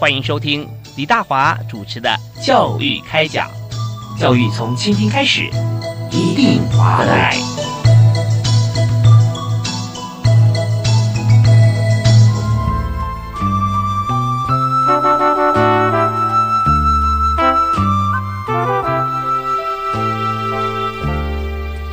[0.00, 2.08] 欢迎收听李大华主持的
[2.46, 3.50] 《教育开讲》，
[4.18, 5.50] 教育从倾听开始，
[6.10, 7.36] 一定划得来。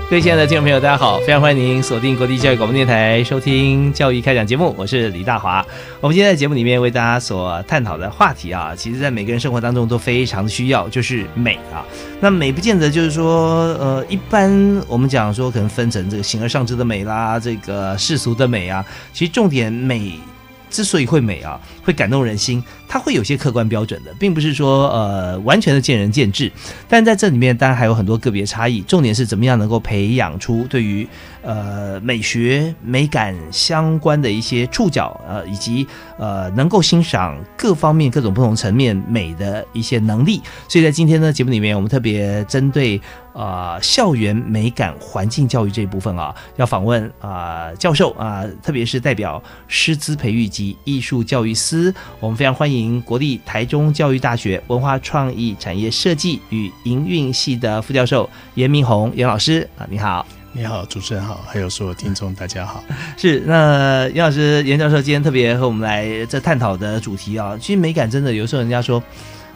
[0.09, 1.20] 各位亲爱的听众朋友，大家好！
[1.20, 5.65] 非常欢迎您锁定国立教育广播电台收听《教育开讲》节目，我是李大华。
[5.99, 11.84] 我们今天在节目里面为大家所探讨的话题啊，其实在每个人生活当中都非常需要，就是美啊。
[12.21, 18.85] 那美不见得就是说，呃，一般我们讲说可能分成这个形而上之的美啦，这个世俗的美啊。
[19.12, 20.17] 其实重点美
[20.70, 22.63] 之所以会美啊，会感动人心。
[22.90, 26.49] 它会有些客观标准的，并不是说呃完全的见仁见智，
[26.87, 28.79] 但在这里面当然还有很多个别差异。
[28.82, 31.05] 重点是怎么样能够培养出对于
[31.48, 35.87] 呃美学美感相关的一些触角，呃以及
[36.20, 40.41] 呃能够欣赏各方面各种不同层面美的一些能力。
[40.67, 42.99] 所以在今天的节目里面，我们特别针对
[43.34, 53.01] 呃校园美感环境教育这一部分啊，要访问啊教授啊，特别是代表师资培育及艺术教育司，我们非常欢迎。
[53.07, 60.26] 国立台中教育大学文化创意产业设计与营运系的副教授严明宏严老师啊，你好，
[60.58, 62.84] 你好，主持人好，还有所有听众大家好。
[63.16, 69.02] 是那严老师严教授今天特别和我们来这探讨的主题啊，其实美感真的有时候人家说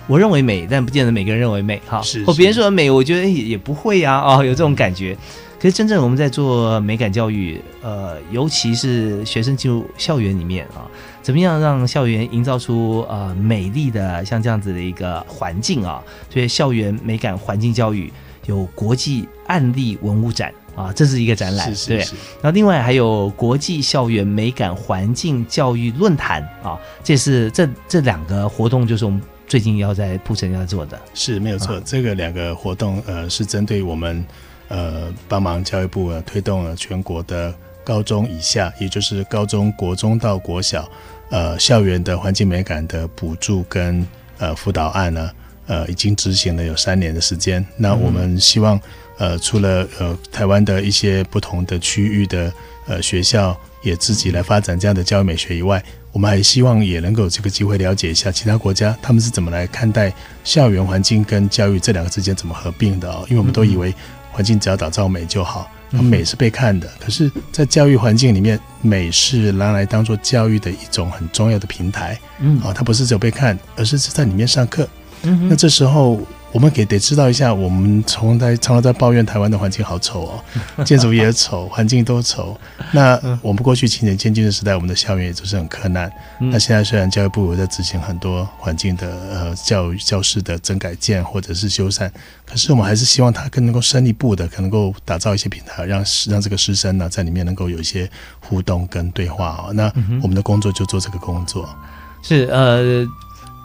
[0.06, 2.04] 我认为美，但不见得每个人认为美哈。
[2.04, 5.18] 是或别人说美，我觉得也也不会呀 哦，有这种感觉。
[5.60, 10.86] 可是真正我们在做美感教育，呃，尤其是学生进入校园里面啊。
[11.24, 16.00] 怎么样让校园营造出呃美丽的像这样子的一个环境啊？
[16.30, 18.12] 所以校园美感环境教育
[18.46, 21.98] 有国际案例文物展啊，这是一个展览，对。
[21.98, 31.00] 然后另外还有国际校园美感环境教育论坛啊，这是这这两个活动就是我们最近要在铺城要做的。
[31.14, 34.26] 是没有错，这个两个活动呃是针对我们
[34.70, 40.88] 呃帮忙教育部呃推动了全国的高中以下，也就是高中国中到国小。
[41.30, 44.06] 呃，校园的环境美感的补助跟
[44.38, 45.32] 呃辅导案呢，
[45.66, 47.66] 呃，已经执行了有三年的时间。
[47.78, 48.78] 那我们希望，
[49.22, 52.52] 呃，除了呃台湾的一些不同的区域的
[52.88, 60.12] 呃学校也自己来发展这样的教育美学以外，我们还希望也能够有这个机会了解一下其他国家他们是怎么来看待
[60.44, 63.24] 校园环境跟教育这两个之间怎么合并的哦。
[63.30, 63.94] 因为我们都以为
[64.32, 65.70] 环境只要打造美就好。
[65.92, 72.18] 美是被看的，可是，在教育环境里面，美是拿来当做教育的一种很重要的平台。
[72.40, 74.88] 嗯，啊，它不是只有被看，而是在里面上课。
[75.24, 76.20] 嗯，那这时候。
[76.52, 80.44] 我们给得知道一下，我们从来常常在抱怨台湾的环境好丑哦，
[80.84, 82.60] 建筑也丑，环境都丑。
[82.92, 86.12] 那我们过去七年先进的时代，我们的校园也都是很苛难。
[86.40, 92.12] 那现在虽然教育部有在执行很多环境的呃教育教室的整改建或者是修缮，
[92.46, 98.10] 可是我们还是希望它更能够深一步的，可能够打造一些平台，让让这个师生呢在里面能够有一些
[98.42, 99.74] 互动跟对话哦。
[99.74, 99.92] 那
[100.22, 101.70] 我们的工作就做这个工作，
[102.22, 103.08] 是呃。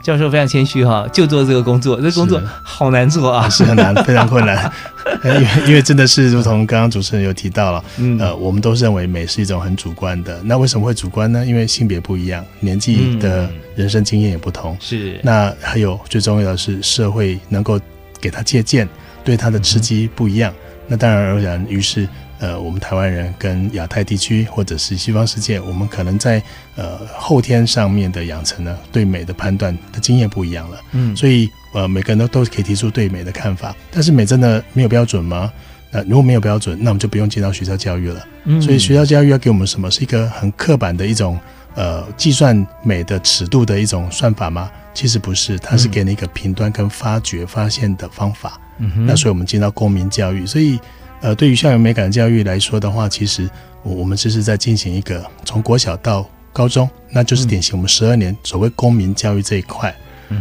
[0.06, 4.72] 教授非常谦虚哈，就做这个工作，这工作好难做啊，是很难， 非常困难。
[5.24, 7.84] 因为因为真的是如同刚刚主持人有提到了，
[8.20, 10.40] 呃，我们都认为美是一种很主观的。
[10.44, 11.44] 那为什么会主观呢？
[11.44, 14.76] 因为性别不一样，年纪的人生经验也不同。
[14.78, 15.18] 是。
[15.24, 17.80] 那还有最重要的是，社会能够
[18.20, 18.88] 给他借鉴，
[19.24, 20.54] 对他的刺激不一样。
[20.86, 22.08] 那当然而然，于是。
[22.38, 26.42] 呃，我们台湾人跟亚太地区或者是西方世界，我们可能在
[26.74, 30.78] 呃后天上面的养成呢，对美的判断的经验不一样了。
[30.92, 35.50] 嗯，所以呃每个人都都可以提出对美的看法，但是美真的没有标准吗？
[35.90, 38.22] 那如果没有标准，那我们就不用进到学校教育了。
[38.44, 39.90] 嗯，所以学校教育要给我们什么？
[39.90, 41.40] 是一个很刻板的一种
[41.74, 44.70] 呃计算美的尺度的一种算法吗？
[44.92, 48.60] 其实不是，它是给你一个评断跟发掘发现的方法。
[48.78, 50.78] 嗯哼，那所以我们进到公民教育，所以。
[51.26, 53.50] 呃，对于校园美感教育来说的话，其实
[53.82, 59.92] 我我们这是在进行一个从国小到高中，那就是典型我们十二年所谓公民教育这一块。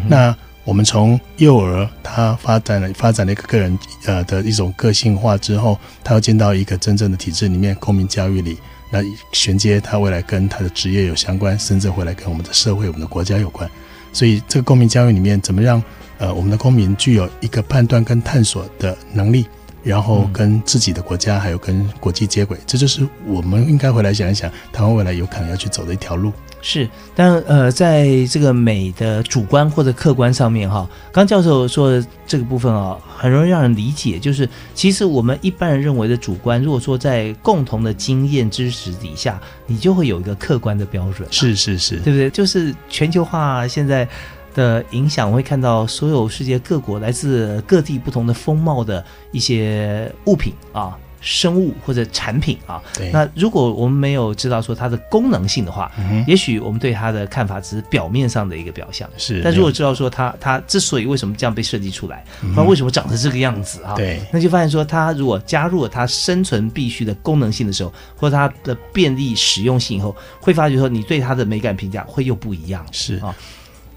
[0.08, 8.60] 那我们从幼儿他发展了发展了一个个人呃的一种个性化之后，他要进到一个真正的体制里面，公民教育里，
[8.92, 9.00] 那
[9.31, 13.68] 衔接他未来跟他的职业有相关，甚至未来跟我们的社会、我们的国家有关。
[14.14, 15.81] 所以这个公民教育里面，怎么让
[16.20, 19.48] 呃我们的公民具有一个判断跟探索的能力，
[19.86, 26.34] 然后跟自己的国家还有跟国际接轨，这就是我们应该回来想一想，台湾未来有可能要去走的一条路。
[26.60, 42.31] 是，但呃，在这个美的主观或者客观上面哈，刚教授说的这个部分啊，很容易让人理解，就是其实我们一般人认为的主观，如果说在共同的经验知识底下，你就会有一个客观的标准，是是是，对不对？
[42.31, 44.08] 就是全球化现在
[44.56, 50.98] 的影响，我会看到所有世界各国来自各地不同的风貌的一些物品啊。
[51.22, 52.80] 生物或者产品啊，
[53.12, 55.92] 那如果我们没有知道说它的功能性的话，
[56.28, 59.10] 也许我们对它的看法只是表面上的一个表象。
[59.18, 62.24] 是，但如果知道说它它之所以为什么这样被设计出来，
[62.56, 63.96] 它为什么长成这个样子啊？
[63.96, 72.86] 对，那就发现说它如果加入了它生存必须的功能性的时候，或者它的便利实用性以后，会发觉说你对它的美感评价会又不一样。
[72.92, 73.36] 是啊，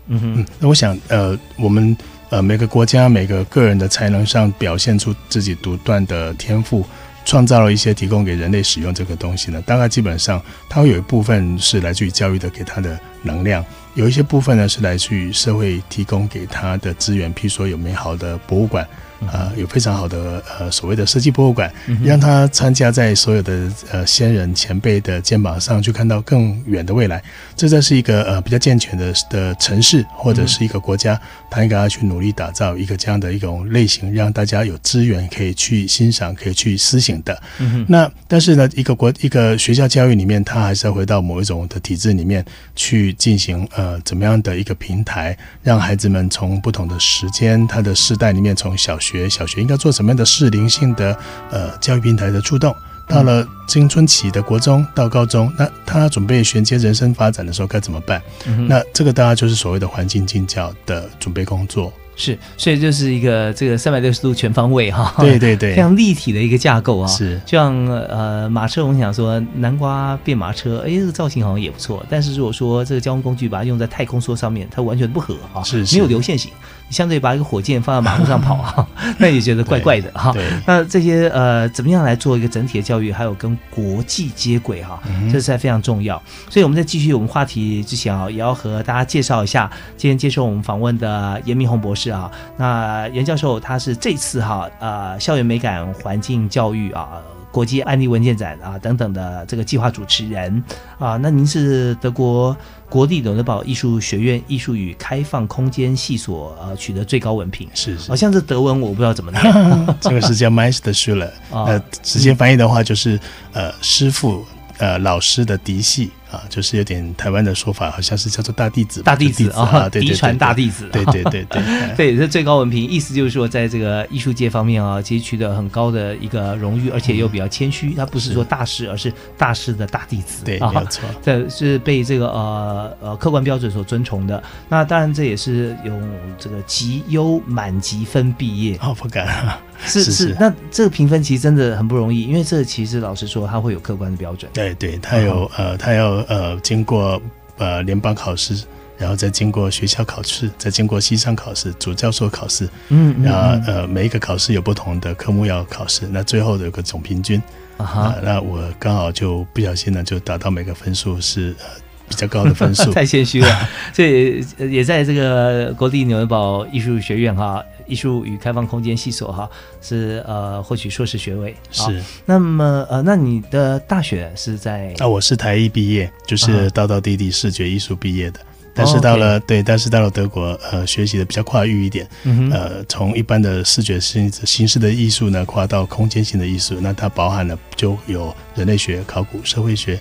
[0.09, 1.97] 嗯哼，那我想呃，我们
[2.31, 6.85] 呃每个国家每个个人的才能上表现出自己独断的天赋。
[7.25, 13.63] 创造了一些提供给人类使用这个东西呢，大概基本上它会有一部分是来自于教育的给他的能量，
[13.93, 18.89] 有一些部分呢是来自于社会提供给他的资源，譬如说有美好的博物馆。
[19.27, 21.73] 啊，有非常好的呃所谓的设计博物馆，
[22.05, 27.23] 让他参加在所有的呃先人前辈的肩膀上去看到更远的未来。
[27.57, 31.21] 这在是一个呃比较健全的的城市或者是一个国家，
[31.51, 37.43] 他应该要去努力打造一个这样的一种类型，让大家有资源可以去欣赏、可以去思行的。
[37.89, 42.45] 那但是呢，一个国一个学校教育里面，他还是要回到某一种的体制里面
[42.77, 49.08] 去进行呃怎么样的一个平台，让孩子们从不同的时间、他的世代里面，从小学。
[49.09, 51.17] 学小学应该做什么样的适龄性的
[51.51, 52.75] 呃教育平台的触动？
[53.07, 58.21] 到了青春期的国中到高中，那他准备衔接人生发展的时候该怎么办？
[58.69, 61.91] 那这个当然就是所谓的环境进教的准备工作。
[62.21, 67.07] 是，所以就是一个这个三百六十度全方位哈，对对对， 非常立体的一个架构啊。
[67.07, 72.05] 是，就像呃马车，我们想说南瓜变马车，哎，这个造型好像也不错。
[72.11, 76.51] 但是如果说这个交通工具把它用在太空梭上面，它完全不合啊，是没有流线型。
[76.91, 78.87] 相对把一个火箭放在马路上跑啊，
[79.19, 80.35] 那也觉得怪怪的哈。
[80.67, 85.01] 那这些呃，怎么样来做一个整体的教育，还有跟国际接轨哈，
[85.33, 86.21] 这是非常重要。
[86.49, 92.31] 所以我们在继续我们话题之前啊，也要和大家介绍一下今天接受我们访问的严明宏博士啊。
[92.57, 97.09] 那严教授他是这次哈呃校园美感环境教育啊。
[97.51, 100.63] 国际案例文件展啊等等的这个计划主持人。
[100.99, 102.57] 啊，那您是德国
[102.89, 109.43] 国立纽德堡艺术学院艺术与开放空间系所呃取得最高文凭，是是，好像是德文，我不知道怎么念，
[110.01, 113.19] 这个是叫 Meister Schüler， 呃，直接翻译的话就是
[113.53, 114.45] 呃师傅
[114.79, 116.11] 呃老师的嫡系。
[116.31, 121.63] 啊，就是有点台湾的说法，好像是叫做大弟子，大弟子啊，嫡传大弟子，对对对对
[121.97, 134.43] 对，是最高文凭，意思 就是说，在这个艺术界方面啊，其实取得很高的一个荣誉，而且又比较谦虚，他不是说大师，而是大师的大弟子，对，没有错， 这是被这个呃呃客观标准所尊崇的。
[134.69, 136.01] 那当然，这也是用
[136.39, 139.59] 这个极优满级分毕业，哦不敢。
[139.87, 144.51] 是 是，那这个评分其实真的很不容易，因为这其实老实说，它会有客观的标准。
[144.53, 147.21] 对对，它有呃，它要呃经过
[147.57, 148.65] 呃联邦考试，
[148.97, 157.41] 然后再经过学校考试，再经过西商考试、主教授考试，嗯，然后呃每一个考试有不同的科目要考试，那最后有个总平均。
[157.79, 161.67] 啊，那我刚好就不小心呢就达到每个分数是呃
[162.09, 167.63] 比较高的分数， 太谦虚了，所以也在这个国立纽约堡艺术学院哈。
[167.87, 169.49] 艺术与开放空间系所哈
[169.81, 171.57] 是呃获取硕士学位。
[171.71, 174.95] 是，那么呃那你的大学是在？
[174.99, 178.41] 啊我是台艺毕业，就是道道地地视觉艺术毕业的。
[178.75, 182.07] 但是到了对，但是到了德国，呃，学习的比较跨域一点，
[182.53, 189.99] 呃，从一般的视觉形形式的艺术呢，跨到空间性的艺术，那它包含了就有人类学、考古、社会学，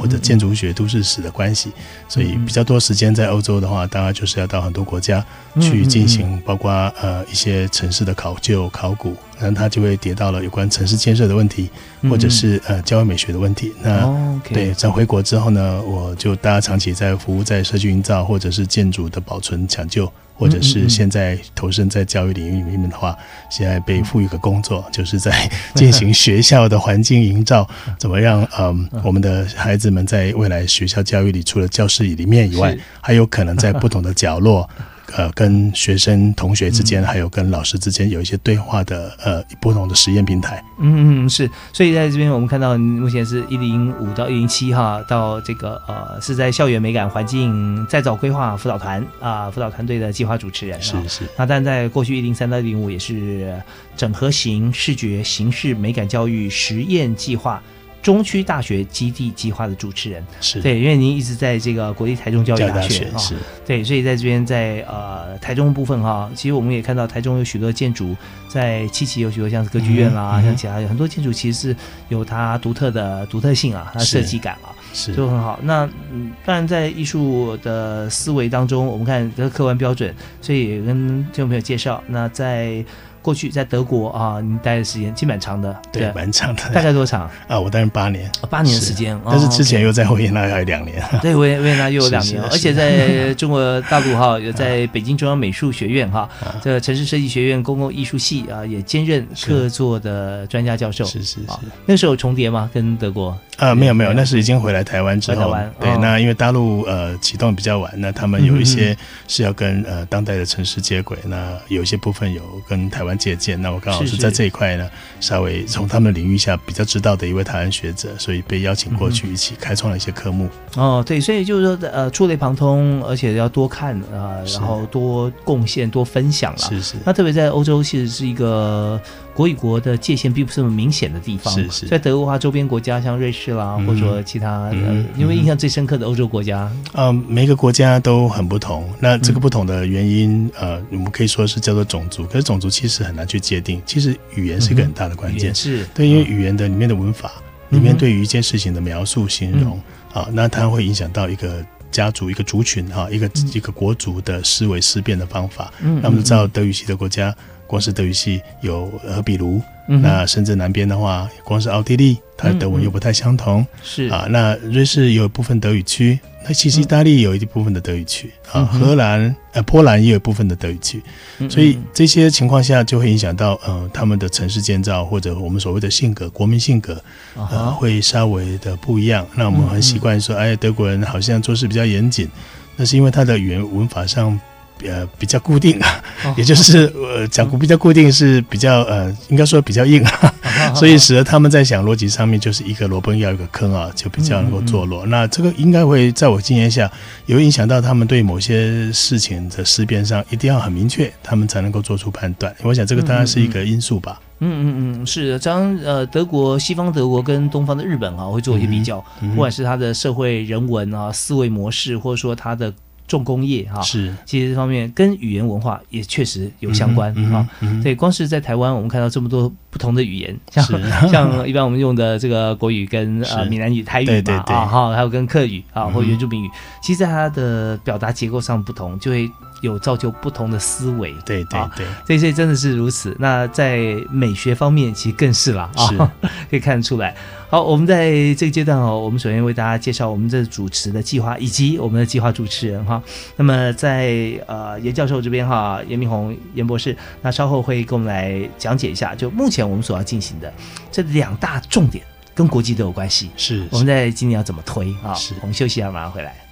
[0.00, 1.72] 或者建筑学、都市史的关系，
[2.08, 5.24] 所以比较多时间在欧洲的话，当然就是要到很多国家
[5.60, 6.70] 去进行，包括
[7.00, 9.16] 呃一些城市的考究、考古。
[9.36, 11.68] 然后它就会跌到了有关城市建设的问题，
[12.08, 13.72] 或者是呃教育美学的问题。
[13.82, 23.16] 那对，在回国之后呢，我就大家长期在服务在社区营造，或者是建筑的保存抢救，或者是现在投身在教育领域里面的话，
[23.50, 34.68] 现在被赋予个工作，就是在 进行学校的环境营造，怎么让嗯我们的孩子们在未来学校教育里，除了教室里面以外，还有可能在不同的角落。
[35.12, 40.62] 呃跟学生同学之间，还有跟老师之间有一些对话的呃不同的实验平台。
[40.78, 51.24] 嗯嗯是，所以在这边我们看到目前是一零五到一零七哈，到这个呃是在校园美感环境再造规划辅导团啊辅导团队的计划主持人是是。
[51.36, 53.54] 那但在过去一零三到一零五也是
[53.96, 57.62] 整合型视觉形式美感教育实验计划。
[58.04, 60.22] 中区大学基地计划的主持人。
[60.42, 60.60] 是。
[60.60, 63.34] 对，因为您一直在这个国立台中教育大学啊，是。
[63.66, 68.14] 对，所以在这边在呃台中部分哈，其实我们也看到台中有许多建筑，
[68.46, 71.76] 在七期有许多像是歌剧院啦，像其他有很多建筑其实是
[72.10, 75.14] 有它独特的独特性啊，它设计感啊，是。
[75.14, 75.58] 都很好。
[75.62, 82.84] 那嗯，当然在艺术的思维当中，我们看这个客观标准，所以也跟听众朋友介绍，那在。
[83.24, 86.62] 过去在德国啊，你待的时间其实蛮长的，对，蛮长的。
[86.74, 87.22] 大概多长？
[87.48, 89.18] 啊，我待了八年，八年的时间。
[89.24, 91.02] 但是之前又在维也纳还有两年。
[91.22, 96.28] 对，维维也纳又有两年，而且在中国大陆哈，有在北京中央美术学院哈，
[96.62, 101.02] 这城市设计学院公共艺术系啊，也兼任客座的专家教授。
[101.06, 101.46] 是是是。
[101.86, 102.68] 那时候重叠吗？
[102.74, 103.34] 跟德国？
[103.56, 105.56] 啊，没有没有，那是已经回来台湾之后。
[105.80, 108.94] 对，那因为大陆呃启动比较晚，那他们有一些
[109.28, 113.13] 是要跟呃当代的城市接轨，那有一些部分有跟台湾。
[113.16, 114.88] 借鉴，那我刚好是在这一块呢，
[115.20, 120.48] 稍微从他们领域下比较知道的一位台湾学者，所以被邀请过去一起开创了一些科目。
[120.76, 126.58] 哦，对，所以就是说，呃，触类旁通，而且要多看啊，然后多贡献、多分享了。
[126.58, 126.96] 是是。
[127.04, 129.00] 那特别在欧洲，其实是一个
[129.34, 131.52] 国与国的界限并不是那么明显的地方。
[131.52, 131.86] 是是。
[131.86, 134.72] 在德国话，周边国家像瑞士啦，或者说其他，
[135.16, 138.88] 因为印象最深刻的欧洲国家，嗯，每个国家都很不同。
[138.98, 142.24] 那这个不同的原因，呃，我们可以说是叫做种族。
[142.24, 142.94] 可是种族其实。
[143.04, 147.32] 很难去界定，其实语言是一个很大的关键，是对，因为语言的里面的文法，
[147.70, 149.80] 里面对于一件事情的描述、形容
[150.12, 155.72] 啊，那它会影响到一个家族、一个族群哈，一个一个国族的思维思辨的方法。
[155.80, 157.34] 嗯，那我们知道德语系的国家，
[157.66, 166.18] 光是德语系有呃，比如那甚至南边的话，光是奥地利，它的德文又不太相同，是啊，那瑞士有部分德语区。
[166.46, 171.02] 那其实意大利有一部分的德语区啊，荷兰呃波兰也有部分的德语区，
[171.48, 177.02] 所以这些情况下就会影响到呃他们的城市建造或者我们所谓的性格国民性格
[177.34, 179.26] 呃会稍微的不一样。
[179.34, 182.28] 那我们很习惯说，哎，德国人好像做事比较严谨，
[182.76, 184.38] 那是因为他的语言文法上。
[184.84, 186.03] 呃，比较固定啊，
[186.36, 190.34] 也就是呃，讲固比较固定是比较呃，应该说比较硬啊，
[190.74, 195.04] 所以使得他们在想逻辑上面就是一个萝卜要一个坑啊，就比较能够坐落。
[195.06, 196.90] 那这个应该会在我经验下
[197.26, 202.54] 有影响到他们对某些事情的思辨上，一定要很明确，他们才能够做出判断。
[202.62, 204.20] 我想这个当然是一个因素吧。
[204.40, 205.38] 嗯嗯嗯，是的。
[205.38, 212.72] 将呃，德国西方德国跟东方的日本啊，会做一些比较，不管是他的社会人文啊、思维模式，或者说他的。
[213.06, 213.80] 重工业哈。
[213.82, 217.48] 是，其实这方面跟语言文化也确实有相关啊。
[217.82, 220.64] 对，光是在台湾，我们看到这么多不同的语言，像
[221.08, 226.50] 像一般我们用的这个国语跟呃闽南语、台语嘛啊哈，还有跟客语啊或原住民语，
[226.82, 229.30] 其实在它的表达结构上不同，就会。
[229.64, 233.16] 有造就不同的思维，对对对，这些真的是如此。
[233.18, 236.12] 那在美学方面，其实更是了啊，
[236.50, 237.16] 可以看得出来。
[237.48, 243.02] 好，我们在这个阶段哦，我们首先为大家介绍我们这主持的计划，以及我们的计划主持人哈。
[243.36, 250.52] 那么在呃严教授这边哈，严明宏严博士，那稍后会跟我们来讲解一下，就目前我们所要进行的
[250.92, 252.04] 这两大重点，
[252.34, 253.30] 跟国际都有关系。
[253.36, 255.14] 是，我们在今年要怎么推啊？
[255.14, 256.43] 是，我们休息一下，马上回来。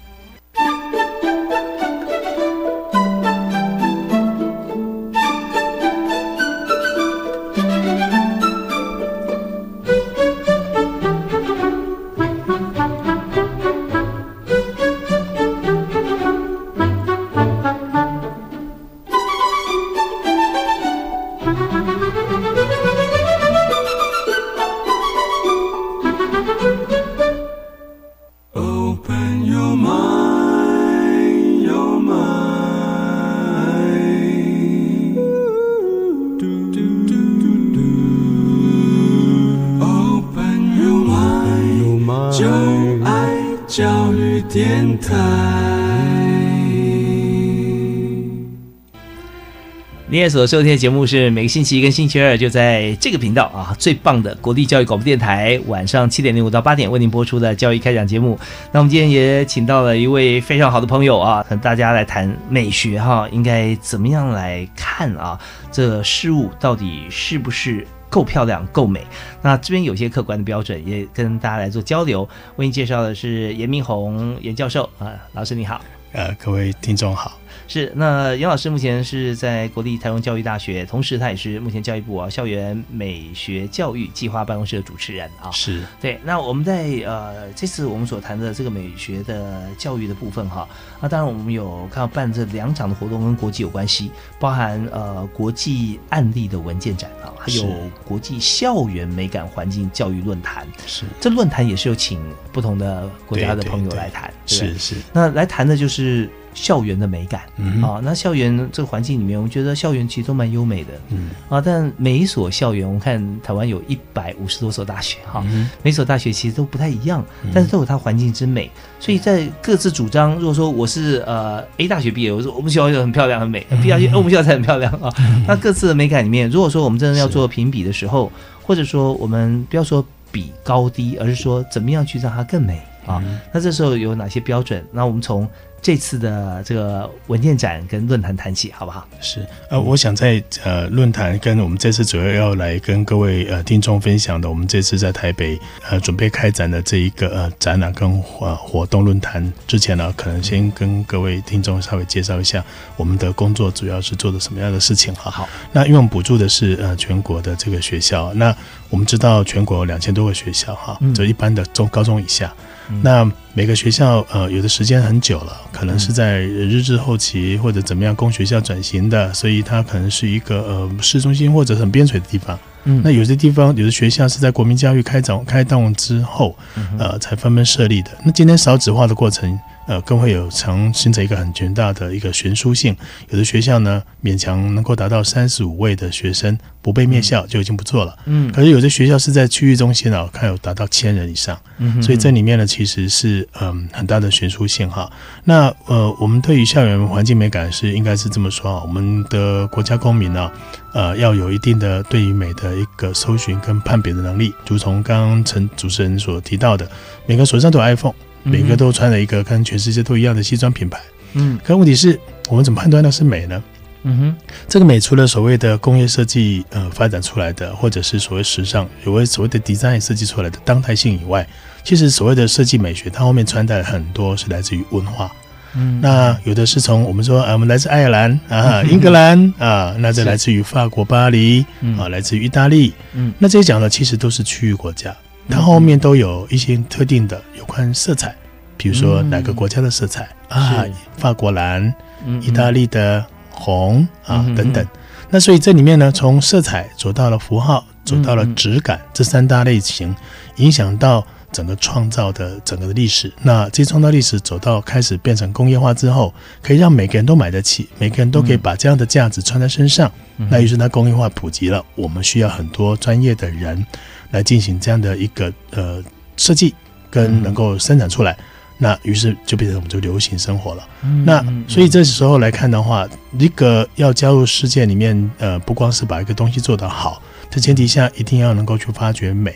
[50.13, 58.37] 你也所收听的节目是每个星期一跟星期二就在这个频道啊，最棒的国立教育广播电台，晚上七点零五到八点为您播出的教育开讲节目。
[58.71, 65.35] 那我们今天也请到了一位非常好的朋友啊，和大家来谈美学哈，应该怎么样来看啊？
[65.71, 69.03] 这事物到底是不是够漂亮、够美？
[69.41, 72.21] 那这边有些客观的标准，也跟大家来做交流。
[72.57, 75.81] 为您介绍的是严明宏严教授啊，老师你好。
[76.11, 77.39] 呃，各位听众好。
[77.67, 85.49] 是，那杨老师目前是在国立台湾教育大学，同时他也是目前教育部啊校园美学教育计划办公室的主持人啊。
[85.51, 85.81] 是。
[86.01, 90.67] 对，那我们在呃这次我们所谈的这个美学的教育的部分哈，
[91.01, 97.65] 那当然我们有看到办这两场的活动跟国际有关系，包含呃国际案例的文件展啊，还有
[98.05, 100.67] 国际校园美感环境教育论坛。
[100.85, 101.05] 是。
[101.19, 104.73] 这论坛也是有请不同的国家的朋友来谈，对不对？
[104.73, 107.41] 是是，那来谈的就是校园的美感。
[107.57, 111.61] 嗯啊，那校园这个环境里面，我觉得校园其实都蛮优美的嗯啊。
[111.61, 118.69] 但每一所校园，我们看台湾有一百五十多所大学哈，嗯每所大学其实都不太一样，但是都有它环境之美。
[118.99, 125.13] 所以在各自主张，如果说我是呃 A 大学毕业，我说我们学校就很漂亮很美，B 大学、哦我们学校才很漂亮啊。
[125.47, 128.31] 那各自的美感里面，如果说我们真的要做评比的时候，
[128.61, 133.23] 或者说我们不要说比高低，而是说怎么样去让它更美啊。
[133.51, 134.83] 那这时候有哪些标准？
[134.91, 135.47] 那我们从
[135.81, 139.05] 这次的这个文件展跟论坛谈起，好不好？
[139.19, 152.63] 是，呃，我想在呃论坛跟我们这次主要要来跟各位呃听众分享的，我们这次在台北呃准备开展的这一个呃展览跟呃活动论坛之前呢，可能先跟各位听众稍微介绍一下
[152.95, 155.29] 我们的工作主要是做的什么样的事情哈。
[155.29, 158.55] 好，那因为我们补助的是呃全国的这个学校，那
[158.89, 162.53] 我们知道全国有两千多个学校哈嗯，就一般的中高中以下。
[162.89, 172.57] 嗯那每个学校呃有的时间很久了，可能是在日治后期或者怎么样供学校转型的，所以它可能是一个呃市中心或者很边陲的地方。
[172.85, 178.11] 嗯那有些地方有的学校是在国民教育开展开动之后，嗯呃才纷纷设立的。
[178.25, 182.95] 那今天少子化的过程，呃更会有常形成一个很巨大的一个悬殊性。
[183.29, 188.17] 有的学校呢勉强能够达到三十五位的学生不被灭校就已经不错了。
[188.25, 191.59] 嗯可是有的学校是在区域中心啊，看有达到千人以上。
[191.77, 195.11] 嗯所以这里面呢，其实是嗯很大的悬殊性哈。
[195.43, 200.51] 那呃，我们对于校园环境美感是应该是这么说啊，我们的国家公民呢、
[200.93, 204.53] 呃，要有一定的对于美的一个搜寻跟判别的能力。
[204.67, 206.89] 如从刚刚陈主持人所提到的，
[207.25, 208.13] 每个手上都有 iPhone，
[208.43, 210.99] 每个都穿了一个跟全世界都一样的西装品牌。
[211.33, 212.19] 嗯可问题是
[212.49, 213.63] 我们怎么判断那是美呢？
[214.03, 214.35] 嗯哼
[214.67, 221.47] 这个美除了所谓的工业设计呃发展出来的，或者是所谓时尚，有谓所谓的 design 设计出来的当代性以外，
[221.83, 225.31] 其实所谓的设计美学，它后面穿戴很多是来自于文化。
[225.75, 232.93] 嗯那有的是从我们说啊，我们来自爱尔兰啊、英格兰啊，那这是来自于法国巴黎嗯啊，来自于意大利。
[233.13, 235.15] 嗯那这些讲的其实都是区域国家，
[235.49, 238.35] 它后面都有一些特定的有关色彩，
[238.77, 240.85] 比如说嗯哪个国家的色彩啊，
[241.17, 241.93] 法国蓝，
[242.25, 244.85] 嗯意大利的红啊嗯等等。
[245.29, 250.15] 那所以这里面呢，从色彩走到了符号，走到了质感，这三大类型，
[250.57, 253.33] 影响到整个创造的整个的历史。
[253.41, 260.11] 那这些创造历史走到开始变成工业化之后，可以让每个人都买得起，每个人都可以把这样的价值穿在身上。
[260.37, 263.83] 嗯那于是它工业化普及了，我们需要很多专业的人
[264.33, 266.03] 来进行这样的一个呃
[266.35, 266.75] 设计，
[267.09, 268.35] 跟能够生产出来。
[268.79, 270.85] 那于是就变成我们就流行生活了。
[271.23, 279.55] 那嗯所以这时候来看的话，一个要加入世界里面，呃，不光是把一个东西做得好，的前提下一定要能够去发掘美。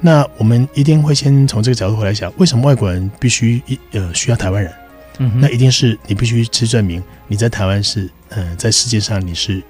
[0.00, 4.72] 那我们一定会先从这个角度来想，为什么外国人必须一呃需要台湾人？
[5.18, 9.62] 嗯那一定是你必须去证明你在台湾是呃在世界上你是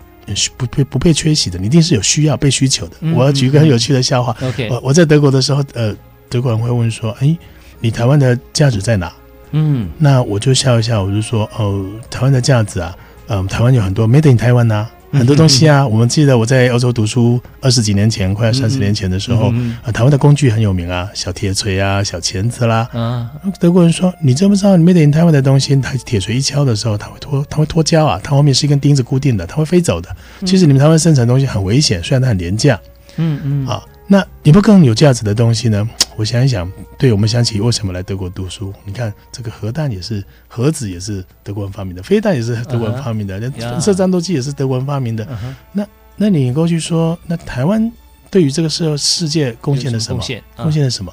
[0.56, 2.96] 不配不被缺席的，你一定是有需要被需求的。
[3.00, 5.94] 嗯我要举一个很有趣的笑话，OK 我我在德国的时候，呃，
[6.28, 7.36] 德国人会问说，哎，
[7.80, 9.12] 你台湾的价值在哪？
[9.50, 12.96] 嗯那我就笑一笑，我就说哦，台湾的价值啊，
[13.28, 15.86] 嗯、台湾有很多 made in 台湾呐、很多东西啊。
[15.88, 19.52] 我们记得我在欧洲读书二十几年前，快要三十年前的时候，
[19.92, 22.88] 台湾的工具很有名啊，小铁锤啊，小钳子啦。
[22.92, 30.08] 啊德国人说：“你知不知道你 made in 台湾的东西，它铁锤一敲的时候，它会脱，它会脱胶啊，它后面是一根钉子固定的，它会飞走的。
[30.44, 32.80] 其实你们台湾生产的东西很危险，虽然它很廉价
[33.16, 33.82] 嗯嗯啊。
[34.12, 35.88] 那有没有更有价值的东西呢？
[36.16, 38.70] 我想一想，对我们想起为什么来德国读书？
[38.84, 45.26] 你看，这个核弹也是核子也是德国人发明的，飞弹也是德国人发明的，连呀喷射战斗机也是德国人发明的。
[45.30, 47.90] 嗯哼那你能够去说，那台湾
[48.30, 50.18] 对于这个社世界贡献了什么？
[50.18, 51.10] 贡献贡献了什么？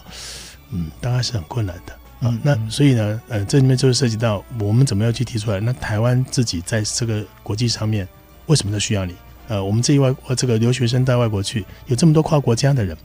[0.72, 2.40] 嗯，当然是很困难的啊嗯。
[2.44, 5.62] 那嗯所以呢，呃，这里面就是涉及到我们怎么样去提出来。
[5.62, 8.06] 那台湾自己在这个国际上面，
[8.48, 9.16] 为什么都需要你？
[9.50, 12.96] 呃，我们这一外呃这个留学生到外国去，有这么多跨国家的人，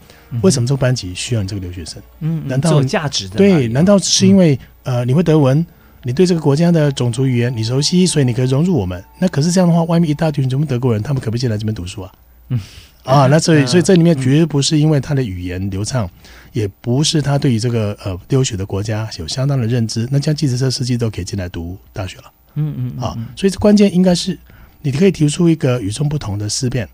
[0.43, 2.01] 为什么这个班级需要你这个留学生？
[2.21, 5.67] 嗯嗯难道是有价值的对，难道是因为呃你会德文，
[6.03, 9.03] 你对这个国家的种族语言你熟悉，所以你可以融入我们？
[9.19, 12.13] 那可是这样的话，外面一大群全部德国人，他们可不可以进来这边读书啊？
[12.51, 12.61] 嗯
[13.05, 16.09] 啊，那所以嗯所以这里面绝对不是因为他的语言流畅，
[16.53, 22.25] 也不是他对于这个呃留学的国家有相当的认知，那像计程车司机都可以进来读大学了。
[22.55, 24.39] 嗯嗯啊，所以这关键应该是
[24.85, 26.89] 你可以提出一个与众不同的思辨。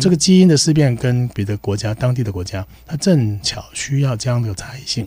[0.00, 5.06] 这个基因的思辨跟别的国家、当地的国家，它正巧需要这样的差异性。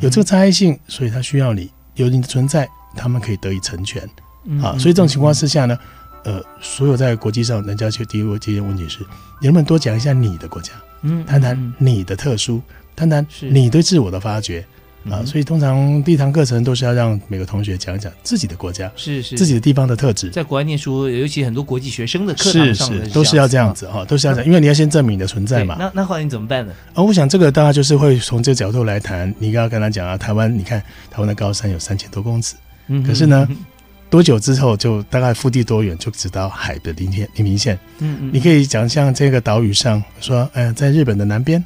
[0.00, 4.02] 有这个差异性，所以它需要你有你的存在，他们可以得以成全
[4.62, 4.76] 啊。
[4.78, 5.78] 所以这种情况之下呢，
[6.24, 9.00] 呃，所有在国际上人家去提过这些问题是，
[9.40, 10.72] 你能不能多讲一下你的国家？
[11.02, 12.60] 嗯，谈谈你的特殊，
[12.96, 14.66] 谈谈你对自我的发掘。
[15.08, 20.28] 啊，所以通常第一堂课程都是要让每个同学讲一讲自己的国家，是是自己的地方的特质。
[20.30, 25.76] 在国外念书，尤其很多国际学生的课堂上，是是都是要这样子哈，都是要这样，因为你要先证明你的存在嘛。
[25.78, 26.72] 那那后来你怎么办呢？
[26.94, 29.32] 啊，我想这个大家就是会从这个角度来谈。
[29.38, 30.80] 你刚刚跟他讲啊，台湾，你看
[31.10, 32.56] 台湾的高山有三千多公尺，
[32.88, 33.48] 嗯，可是呢，
[34.10, 37.78] 多久之后就大概腹地多远就直到海的临天临平线。
[38.00, 41.64] 嗯嗯，你可以讲像这个岛屿上说，呃，在日本的南边，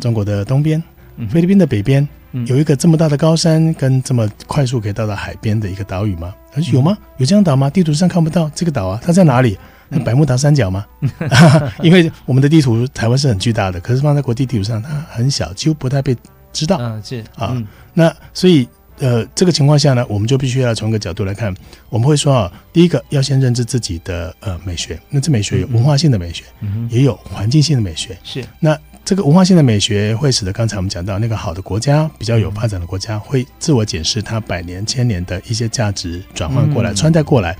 [0.00, 0.82] 中国的东边，
[1.30, 2.06] 菲律宾的北边。
[2.46, 6.34] 有一个这么大的高山跟这么快速可以到达海边的一个岛屿吗？
[6.52, 6.96] 他说有吗？
[7.18, 7.68] 有这样岛吗？
[7.68, 9.58] 地图上看不到这个岛啊，它在哪里？
[9.88, 10.86] 那百慕达三角吗？
[11.82, 16.16] 因为我们的地图台湾是很巨大的，可是放在国际地图上它很小，几乎不太被
[16.52, 16.78] 知道。
[16.80, 17.62] 嗯，是啊。
[17.92, 18.66] 那所以
[18.98, 21.54] 呃，这个情况下呢，我们就必须要从一个角度来看。
[21.90, 26.44] 我们会说啊，第一个要先认知自己的呃美学，那这美学有文化性的美学，
[26.88, 28.16] 也有环境性的美学。
[28.24, 28.78] 是那。
[29.04, 37.56] 这个文化性的美学会使得刚才我们讲到那个好的国家、比较有发展的国家，会自我解释它百年、千年的一些价值转换过来、穿戴过来，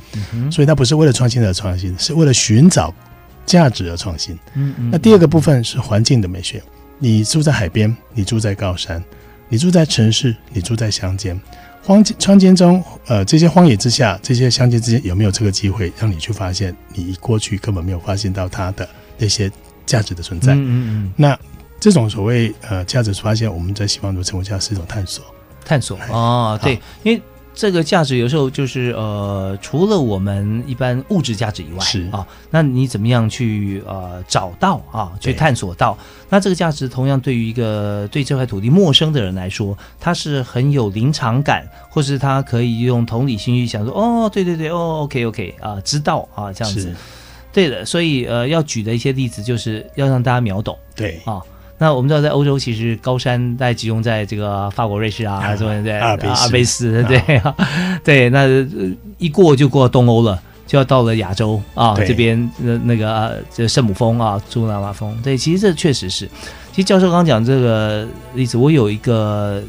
[0.53, 2.95] 所以它不是为了创新而创新，是为了寻找
[3.45, 4.39] 价值而创新。
[4.93, 6.63] 那第二个部分是环境的美学，
[6.99, 9.03] 你住在海边，你住在高山，
[9.49, 11.39] 你住在城市，你住在乡间，
[11.83, 19.51] 荒乡间中，呃，这些荒野之下，这些乡间之间有没有这个机会让你去发现你过去根本没有发现到它的那些？
[19.93, 21.39] 价值的存在，嗯嗯嗯，那
[21.79, 25.23] 这种所谓呃价值发现，我们在西方都称为叫是一种探索，
[25.65, 27.21] 探索哦，对，因为
[27.55, 32.09] 这个价值有时候就是呃，除了我们一般物质价值以外，是。
[32.11, 35.99] 啊，那你怎么样去呃找到啊，去探索到？
[36.31, 46.95] 那这个价值同样对于一个对这块土地陌生的人来说，他是很有临场感，或是他可以用同理心去想说，哦，对对对，哦，OK OK 啊，知道啊，这样子。
[47.53, 50.77] 对的，所以呃，要举的一些例子就是要让大家秒懂。
[50.97, 51.41] 对啊，
[51.79, 57.55] 那我们知道在欧洲，其实高山在集中在这个法国、瑞士啊，什么对阿尔卑斯，对啊，
[58.03, 58.47] 对， 那
[59.19, 65.17] 一过就过东欧了，就要到了亚洲啊这边那那个这圣母峰啊，珠穆朗玛峰。
[65.23, 66.27] 对，其实这确实是，
[66.73, 69.63] 其实教授刚讲这个例子，我有一个。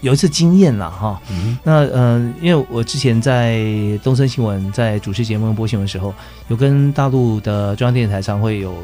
[0.00, 1.20] 有一次经验了哈，
[1.62, 3.62] 那嗯，因为我之前在
[4.02, 6.14] 东森新闻在主持节目播新闻的时候，
[6.48, 8.74] 有跟大陆的中央电视台常会有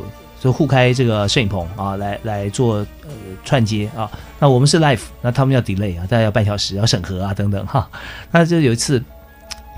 [0.40, 3.11] 就互开这个摄影棚啊，来来做呃
[3.44, 4.11] 串接啊。
[4.38, 7.88] 那我们是 live，那他们要 delay 啊，大概要半小时要审核啊等等哈。
[8.31, 9.02] 那就有一次。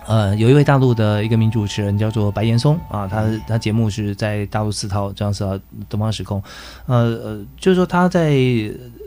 [0.09, 6.43] 呃，有一位大陆的一个名主持人叫做白岩松啊，他他节目是在大陆四套这样四套东方时空，
[6.87, 8.35] 呃呃，就是说他在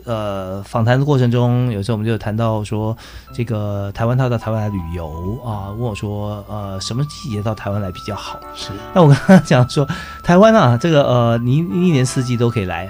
[0.04, 2.96] 呃访谈的过程中，有时候我们就谈到说，
[3.34, 8.38] 这个台湾他到台湾来旅游啊，问我说，呃，什么季节到台湾来比较好？
[8.54, 9.84] 是，那我跟他讲说，
[10.22, 12.88] 台湾啊，这个呃，你一年四季都可以来。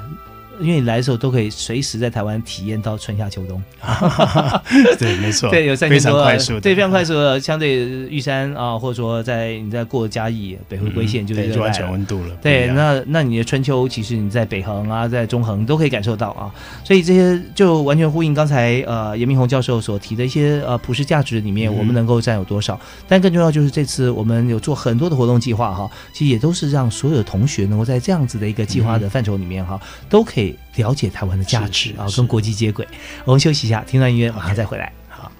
[0.60, 3.62] 因为你来的时候都可以随时在台湾体验到春夏秋冬，
[4.98, 6.24] 对，没错，对，有三千多，
[6.60, 7.40] 对，非常快速的。
[7.40, 12.36] 相对玉山啊，或者说在你在过嘉义北回归线，就是完全温度了。
[12.42, 16.52] 对，那那你的春秋其实你在北横啊，在中横都可以感受到啊。
[16.84, 22.78] 所以这些就完全呼应刚才呃严明宏教授所提的一些呃普世价值里面，我们能够占有多少？
[23.08, 30.41] 但更重要就是这次我们有做很多的活动计划哈，其实也都是让所有的同学能够在这样子的一个计划的范畴里面哈，都可以。
[30.76, 32.86] 了解台湾的价值啊，跟国际接轨。
[33.24, 34.92] 我们休息一下，听段音乐，马上再回来。
[35.08, 35.30] 好。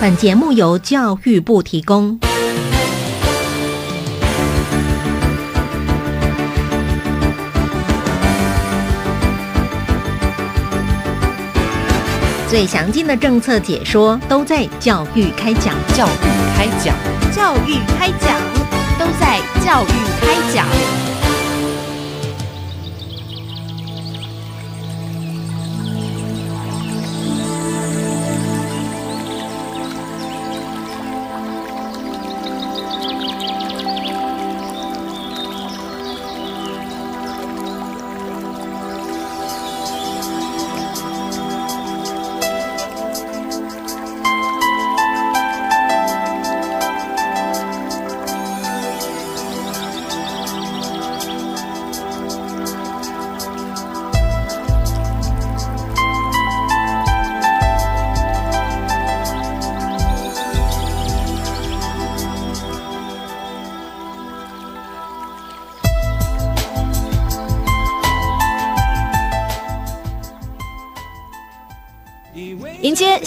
[0.00, 2.18] 本节目由教育部提供。
[12.48, 16.96] 最详尽的政策解说都在教育开讲，教育开讲，
[17.34, 18.55] 教育开讲。
[18.55, 18.55] 都
[19.06, 19.88] 都在教育
[20.20, 21.15] 开讲。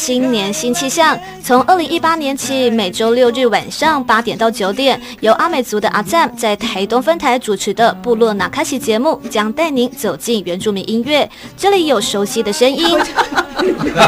[0.10, 11.30] 新年新气象，从二零一八年起，每周六日晚上八点到九点，由阿美族的阿赞在台东分台主持的《部落纳卡西》节目，将带您走进原住民音乐。
[11.56, 12.98] 这里有熟悉的声音，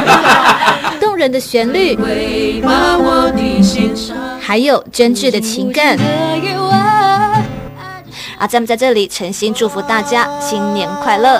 [0.99, 1.95] 动人的旋律，
[4.41, 5.95] 还有真挚的情感。
[8.39, 11.39] 阿赞在这里诚心祝福大家新年快乐。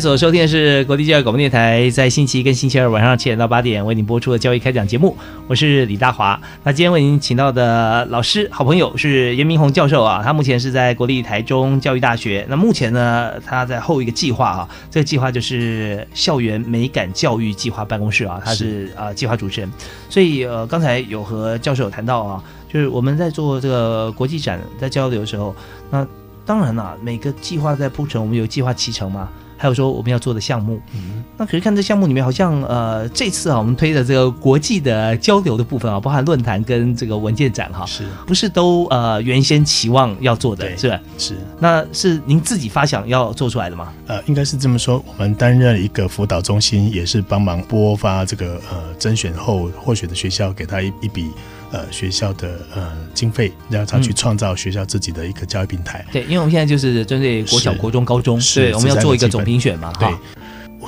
[0.00, 6.38] 所收听的是国立教育广播电台，在星期一跟星期二晚上七点到八点为您播出的教育开讲节目，我是李大华。
[6.64, 12.44] 那今天为您请到的老师、好朋友是严明宏教授啊，他目前是在国立台中教育大学。
[12.48, 19.72] 那目前呢，他在后一个计划啊，这个计划就是校园美感教育计划办公室啊，他是呃计划主持人。
[20.10, 25.54] 所以呃，刚才有和教授有谈到啊，就是我们在做这个国际展在交流的时候，
[25.90, 26.06] 那
[26.44, 29.28] 当然了，每个计划在铺陈，我们有计划启程嘛。
[29.56, 41.00] 还有说我们要做的项目，嗯，那可是看这项目里面好像呃这次啊我们推的这个国际的交流的部分啊，包含论坛跟这个文件展哈，是不是都呃原先期望要做的，是吧？
[41.18, 43.92] 是，那是您自己发想要做出来的吗？
[44.06, 51.30] 呃，应该是这么说，我们担任一个辅导中心，也是帮忙拨发这个呃甄选后获选的学校给他一一笔。
[51.76, 56.02] 呃，学校的呃经费，让他去创造学校自己的一个教育平台。
[56.10, 59.92] 对，因为我们现在就是针对国小、国中、高中，对，我们要做一个总评选嘛。
[60.00, 60.08] 对，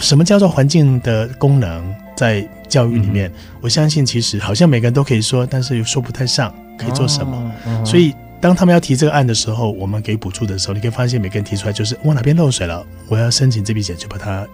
[0.00, 3.30] 什么叫做环境的功能在教育里面？
[3.60, 7.52] 我相信其实好像每个人都可以说，但是又说不太上可以做什么。
[7.84, 14.46] 所以当他们要提这个案的时候，我们给补助的时候，你可以发现每个人提出来就是我哪边漏水了，我要申请这笔钱，就把它。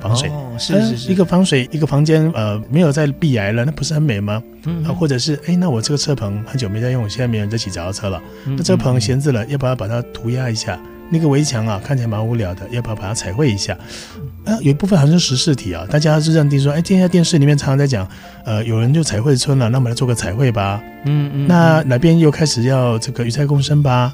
[0.00, 4.42] 防水是是是，一个防水一个房间，呃，没有在避癌了，那不是很美吗？
[4.64, 10.78] 嗯，啊，或者是哎，那我这个车棚很久没在用，现在没人在骑脚踏车了，那这个棚闲置了，要不要把它涂鸦一下？
[11.10, 13.76] 那个围墙啊，看起来蛮无聊的，要不要把它彩绘一下？
[14.44, 18.08] 啊，有一部分好像是时事题啊，大家是认定说，哎，天在电视里面常常在讲，
[18.44, 20.80] 呃，有人就彩绘村了，那我们来做个彩绘吧。
[21.04, 21.46] 嗯嗯。
[21.46, 24.12] 那哪边又开始要这个鱼菜共生吧？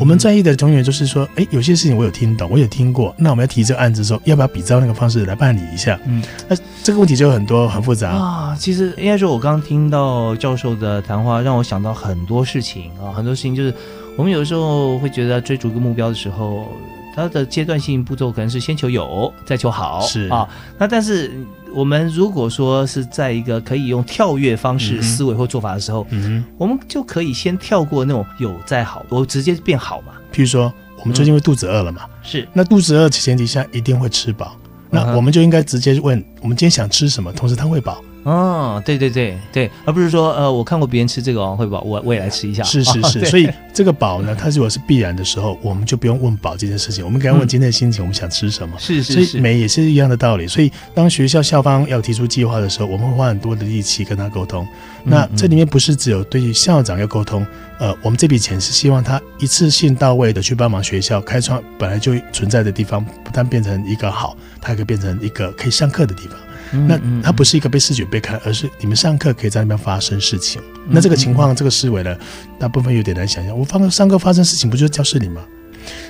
[0.00, 5.98] 我们在意的永远就是说，哎，有些事情我有听懂，我有听过，那我们要提这个案子的时候，要不要比照那个方式来办理一下？
[6.06, 8.56] 嗯，那这个问题就很多很复杂啊。
[8.58, 13.72] 其实应该说，我刚刚听到教授的谈话，让我想到很多事情啊，很多事情就是。
[14.16, 16.68] 我们有的时候会觉得追逐一个目标的时候，
[17.14, 20.48] 它的阶段性步骤可能是先求有，再求好，是啊。
[20.78, 21.32] 那但是
[21.74, 30.14] 我们如果说是在一个可以用跳跃方式思维或做法的时候，嗯，我们就可以先跳过那种有再好，我直接变好嘛。
[30.32, 32.02] 譬如说，我们最近会肚子饿了嘛？
[32.22, 32.48] 是。
[32.54, 34.56] 那肚子饿前提下一定会吃饱，
[34.88, 37.30] 那我们就应该直接问：我们今天想吃什么？
[37.32, 38.02] 同时它会饱。
[38.26, 42.60] 哦，对对对对，而不是说呃，我看过别人吃这个哦，会饱，我我也来吃一下。
[42.64, 48.76] 是是是， 哦所以这个饱呢，它如果是必然的时候，我们就不用问饱这件事情，我们该问今天的心情，我们想吃什么。
[48.80, 50.48] 是是是，美也是一样的道理。
[50.48, 54.66] 所以当学校校方要提出计划的时候，我们会花很多的力气跟他沟通。
[55.04, 57.46] 那嗯这里面不是只有对校长要沟通，
[57.78, 66.36] 呃，我们这笔钱是希望他一次性到位的去帮忙学校开创本来就存在的地方，不但变成一个好，它还可以变成一个可以上课的地方。
[66.72, 70.60] 那嗯它不是一个被视觉被看，而是你们上课可以在那边发生事情。
[70.88, 72.16] 那这个情况，这个思维呢，
[72.58, 73.58] 大部分有点难想象。
[73.58, 75.42] 我放上课发生事情，不就是教室里吗？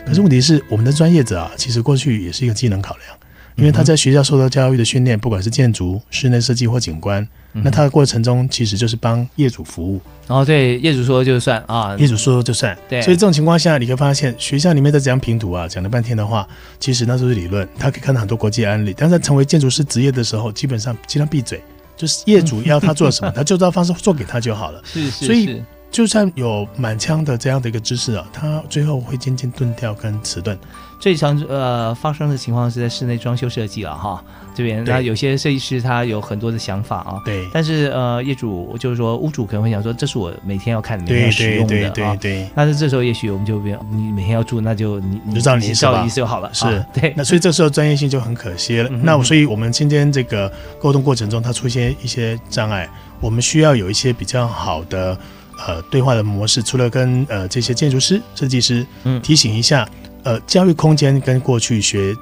[0.07, 3.15] 可是问题是，我们的专业者啊，其实过去也是一个技能考量，
[3.57, 12.77] 因为他在学校受到教育的训练，不管是建筑、室内设计或景观，那他的过程中其实就是帮业主服务，哦，对，业主说就算啊，业主说就算。
[12.88, 16.47] 对所以这种情况下，你可以发现学校里面在这样评图啊，讲了半天的话，
[16.79, 21.62] 其实那都是理论，他可以看到很多国际案例，但是在成为建筑师职业的时候，基本上尽量闭嘴。
[21.97, 24.83] 就是业主要他做什么， 他就照方式做给他就好了。
[24.85, 30.59] 是是，所以是就算有满腔的这样的一个知识啊，他最后会渐渐钝掉跟迟钝。
[30.99, 34.23] 最常呃发生的情况是在室内装修设计了哈，
[34.55, 41.93] 这边那有些设计师他有很多的想法啊，对但是呃业主就是说屋主可能会想说，这是我每天要看、每天要使用的啊。
[41.95, 42.49] 对对。
[42.55, 46.53] 但是这时候也许我们就变，你每天要住，那就你你就照你意思吧照意思就好了。
[46.55, 48.89] 是啊对，那所以这时候专业性就很可惜了。
[48.91, 52.89] 嗯那所以我们今天这个沟通过程中，它出现一些障碍，
[53.21, 55.17] 我们需要有一些比较好的
[55.67, 59.87] 呃对话的模式，除了跟呃这些建筑师、设计师嗯提醒一下，
[60.27, 62.12] 呃教育空间跟过去学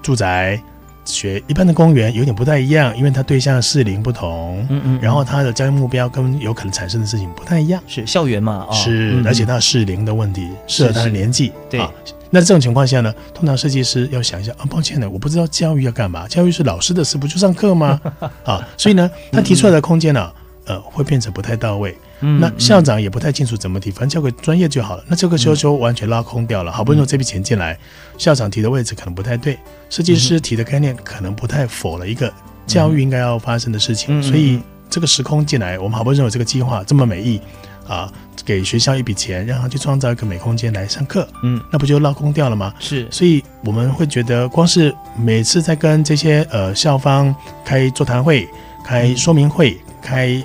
[0.00, 0.62] 住宅、
[1.04, 7.82] 学一般的公园有点不太一样，因为它对象适龄不同，嗯嗯，然后它的教育目标跟有可能产生的事情不太一样。
[7.86, 11.52] 是校园嘛，哦是，嗯而且它适龄的问题，适合他的年纪。
[11.68, 11.90] 对啊
[12.30, 17.98] 那这种情况下呢，通常设计师要想一下啊，抱歉呢，我不知道教育要干嘛，教育是老师的事，不就上课吗？
[18.44, 20.30] 啊，所以呢，他提出来的空间呢、
[20.66, 21.96] 呃，会变成不太到位。
[22.20, 25.04] 嗯那校长也不太清楚怎么提，反正交给专业就好了。
[25.06, 26.72] 那这个时候就完全拉空掉了。
[26.72, 27.78] 好不容易有这笔钱进来，
[28.16, 32.32] 校长提的位置可能不太对，设计师提的概念可能不太符了一个
[32.66, 34.20] 教育应该要发生的事情。
[34.20, 37.40] 嗯所以这个时空进来，我们好不容易有这个计划这么美意
[37.86, 38.10] 啊，
[38.44, 42.74] 给学校一笔钱，让他去创造一个美空间来上课，嗯那不就拉空掉了吗？
[42.80, 48.48] 是所以我们会觉得，光是每次在跟这些呃校方开座谈会、
[48.84, 50.42] 开说明会、开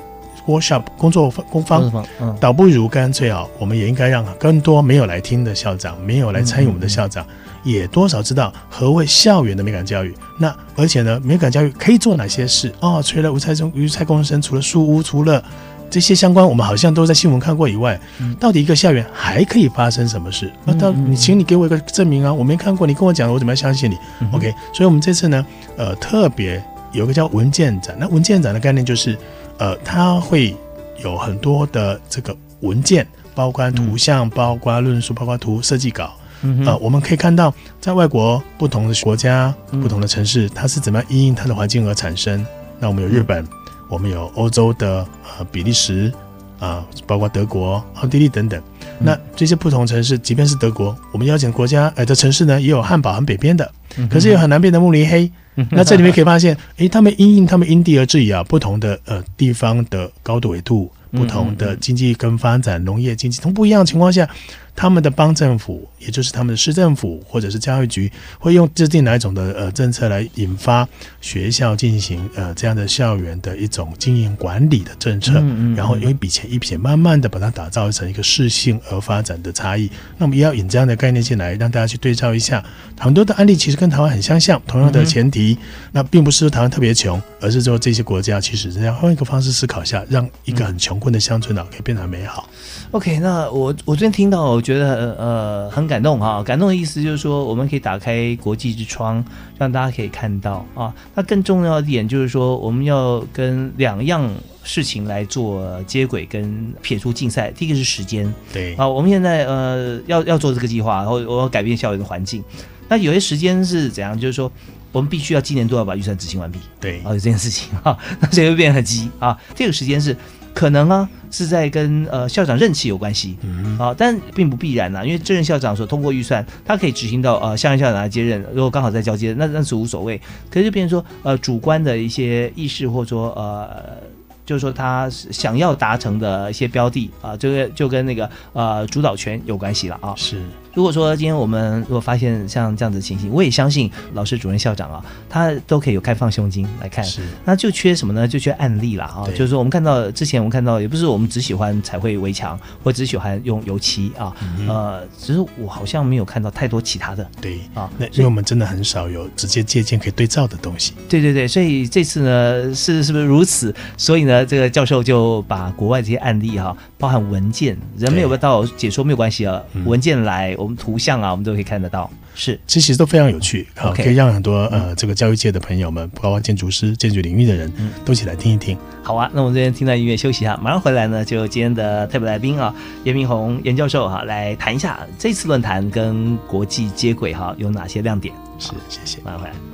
[0.47, 7.25] workshop 工作方工方，嗯倒不如干脆啊，我们也应该让更多没有来听的校长、没有来参与我们的校长，
[7.63, 10.13] 也多少知道何谓校园的美感教育。
[10.39, 12.73] 那而且呢，美感教育可以做哪些事？
[12.79, 15.43] 哦，除了无菜中无菜共生，除了书屋，除了
[15.89, 17.99] 这些相关，我们好像都在新闻看过以外，
[18.39, 20.51] 到底一个校园还可以发生什么事？
[20.65, 22.33] 那到你，请你给我一个证明啊！
[22.33, 23.95] 我没看过，你跟我讲，我怎么样相信你、
[24.31, 25.45] o k 所以我们这次呢，
[25.77, 27.95] 呃，特别有个叫文件展。
[27.99, 29.15] 那文件展的概念就是，
[29.57, 30.55] 呃，它会
[31.03, 36.13] 有很多的这个文件，包括图像，包括论述，包括图设计稿。
[36.41, 42.45] 嗯呃，我们可以看到，在外国不同的国家、不同的城市，它是怎么样因应它的环境而产生。
[42.79, 43.47] 那我们有日本，
[43.87, 46.11] 我们有欧洲的呃比利时
[46.59, 48.61] 啊、包括德国、奥地利等等。
[48.99, 53.69] 那这些不同城市，即便是德国，我们邀请国家呃的城市呢，也有汉堡很北边的，
[54.09, 55.31] 可是也有很南边的慕尼黑。
[55.71, 64.27] 那这里面可以发现，诶，他们因应他们因地而制宜啊，不同的呃地方的高度纬度、不同的经济跟发展、农业经济，从不一样的情况下，
[64.75, 70.87] 他们的邦政府，也就是他们的市政府或者是教育局，会用制定哪一种的呃政策来引发
[71.21, 79.89] 学校进行呃这样的校园的一种经营管理的政策，嗯嗯然后用一笔钱一笔钱慢慢的把它打造成一个适性而发展的差异。
[80.17, 82.63] 那我们也要引这样的概念进来，让大家去对照一下，
[82.99, 85.57] 很多的案例其实跟台湾很相像，同样的前提，
[85.91, 92.49] 那并不是说台湾特别穷，而是说这些国家其实是要换一个方式思考一下，让一个很穷困的乡村啊可以变得很美好。
[92.91, 99.23] OK，那我我昨天听到，我觉得呃很感动哈、感动的意思就是说，我们可以打开国际之窗，
[99.57, 100.93] 让大家可以看到啊。
[101.13, 104.27] 那更重要的点就是说，我们要跟两样
[104.63, 107.51] 事情来做接轨跟撇出竞赛。
[107.51, 112.43] 第一个是时间对啊，我们现在呃要要做这个计划，然后我要改变校园的环境。
[112.87, 114.17] 那有些时间是怎样？
[114.17, 114.51] 就是说，
[114.91, 116.59] 我们必须要今年都要把预算执行完毕。
[116.79, 119.37] 对啊，有这件事情哈，那所以会变得很急啊。
[119.55, 120.15] 这个时间是
[120.53, 130.19] 可能啊是在跟呃校长任期有关系，嗯啊，但并不必然呐、因为这任校长所通过预算，他可以执行到呃下任校长来接任，如果刚好在交接，那那是无所谓。
[130.49, 134.13] 可是就变成说呃主观的一些意识，或者说呃。
[134.45, 140.13] 就是说，他想要达成的一些标的啊，这个就跟那个呃主导权有关系了啊。
[140.17, 140.35] 是
[140.73, 147.03] 如果说今天我们如果发现像这样子的情形，我也相信老师、主任、校长啊，他都可以有开放胸襟来看。
[147.05, 148.27] 是，那就缺什么呢？
[148.27, 149.27] 就缺案例啦啊！
[149.27, 154.33] 就是说，我们看到之前我们看到，也不是我们只喜欢彩绘围墙，或只喜欢用油漆啊，
[154.67, 157.27] 呃，只是我好像没有看到太多其他的。
[157.39, 160.93] 对啊那因为我们真的很少有直接借鉴可以对照的东西。
[161.07, 163.73] 对对对，所以这次呢是是不是如此？
[163.95, 172.09] 所以呢，这个教授就把国外这些案例哈、包含文件，人没有到解说没有关系啊，嗯文件来，我们图像啊，我们都可以看得到。
[172.35, 177.71] 是，其实都非常有趣，好 OK 可以让很多呃这个教育界的朋友们，包括建筑师、建筑领域的人，
[178.03, 178.75] 都一起来听一听。
[179.03, 188.33] 好啊，那我们这边听到音乐休息一下，马上回来呢，就今天的特别来宾啊，严明宏严教授哈、来谈一下这次论坛跟国际接轨哈、有哪些亮点。
[188.57, 189.19] 是，谢谢。
[189.23, 189.72] 马上回来。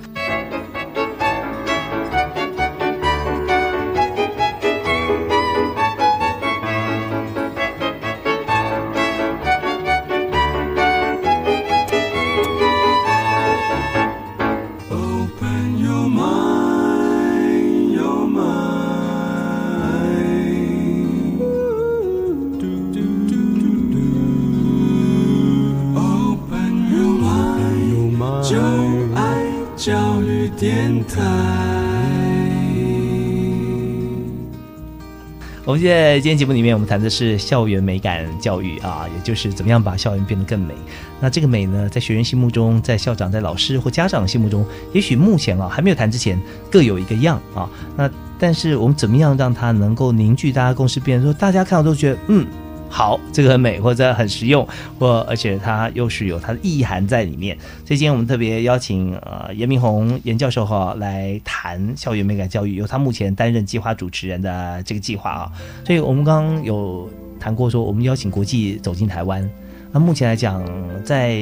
[35.70, 40.74] 我们现在今天节目里面，我们谈的是校园美感教育啊，也就是怎么样把校园变得更美。
[41.20, 46.41] 那这个美呢，在学员心目中，在校长、在老师或家长心目中，也许目前啊还没有谈之前，
[46.72, 47.70] 各有一个样啊。
[47.95, 48.09] 那
[48.39, 52.47] 但是我们怎么样让它能够凝聚大家共识，变成说大家看到都觉得嗯。
[52.89, 54.67] 好，这个很美，或者很实用，
[54.97, 57.55] 或而且它又是有它的意涵在里面。
[57.85, 65.51] 所以今天我们特别邀请呃严明宏严教授哈来谈校园美感教育，由他目前担任计划主持人的这个计划啊。
[65.85, 67.07] 所以我们刚刚有
[67.39, 69.47] 谈过说，我们邀请国际走进台湾。
[69.91, 70.63] 那目前来讲，
[71.03, 71.39] 在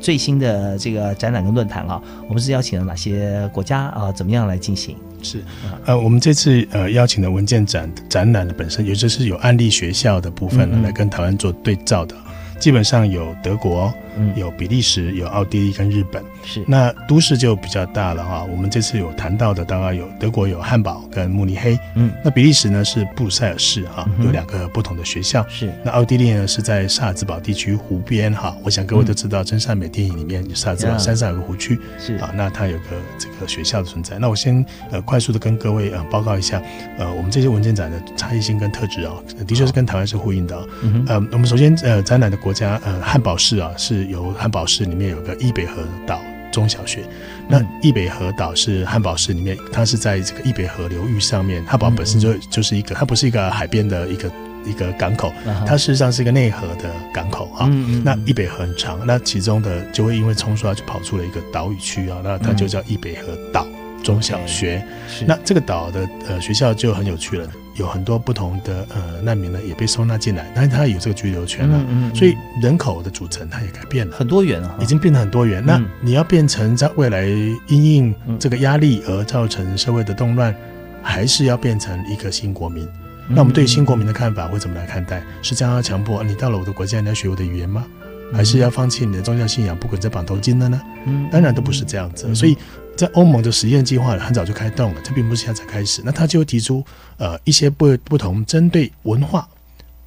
[0.00, 4.12] 最新的这个展览跟论坛啊，我们是邀请了哪些国家啊？
[4.12, 4.96] 怎么样来进行？
[5.22, 5.42] 是，
[5.84, 12.14] 呃，我们这次呃邀请的文件展展览的本身，也就是有案例学校的部分呢，来跟台湾做对照的。
[12.58, 14.32] 基本上有德国、嗯。
[14.36, 16.22] 有比利时、有奥地利跟日本。
[16.44, 16.64] 是。
[16.66, 18.44] 那都市就比较大了哈。
[18.44, 25.44] 我们这次有谈到的，大概有德国有汉堡跟慕尼黑，嗯，那比利时呢是布鲁塞尔市哈有两个不同的学校。
[25.48, 25.72] 是。
[25.84, 32.16] 那奥地利呢是在萨尔茨堡地区湖边哈，我想各位都知道，真善美电影里面萨尔茨堡呀山上有个湖区，是。
[32.16, 32.84] 啊，那它有个
[33.18, 34.18] 这个学校的存在。
[34.18, 36.60] 那我先呃快速的跟各位呃报告一下，
[36.98, 40.68] 呃，我们这些文件展的差异性跟特质啊，呃的确是跟台湾是呼应的、哦。
[40.82, 46.18] 嗯呃，我们首先呃展览的国家呃汉堡市啊，是由汉堡市里面有个易北河岛
[46.50, 47.04] 中小学。
[47.46, 54.32] 那易北河岛是汉堡市里面，它是在这个易北河流域上面，汉堡本身就就是一个，它不是一个海边的一个
[54.64, 55.30] 一个港口，
[55.66, 57.66] 它事实上是一个内河的港口啊。
[57.68, 63.66] 嗯嗯嗯那易北河很长，那其中的就会因为冲刷就跑出了一个岛屿区啊，那它就叫易北河岛
[64.02, 64.82] 中小学。
[65.06, 67.46] 是那这个岛的呃学校就很有趣了，
[67.78, 74.16] 有很多不同的呃难民呢也被收纳进来，但是他有这个居留权了，嗯嗯嗯所以人口的组成它也改变了。
[74.16, 75.62] 很多元啊，已经变得很多元。
[75.64, 77.24] 那嗯你要变成在未来
[77.68, 80.54] 因应这个压力而造成社会的动乱，
[81.02, 82.86] 还是要变成一个新国民？
[83.28, 85.22] 那我们对新国民的看法会怎么来看待？
[85.42, 87.84] 是这样要强迫你到了我的国家你要学我的语言吗？
[88.32, 90.80] 还是要放弃你的宗教信仰，不滚这绑头巾的呢？
[91.06, 92.34] 嗯当然都不是这样子。
[92.34, 92.56] 所以
[92.98, 96.02] 在欧盟的实验计划很早就开动了，这并不是现在才开始。
[96.04, 96.84] 那他就会提出
[97.16, 99.48] 呃一些不不同针对文化、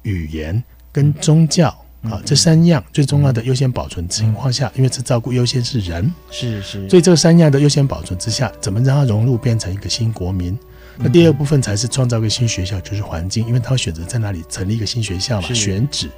[0.02, 0.62] 语言
[0.92, 1.68] 跟宗教
[2.02, 10.58] 啊这三样最重要的优先保存情况下，因为这照顾优先是人，是是，所以这三样的优先保存之下，怎么让它融入变成一个新国民？
[10.98, 16.10] 那第二部分才是创造一个新学校，就是环境，因为他会选择在哪里成立一个新学校嘛，选址。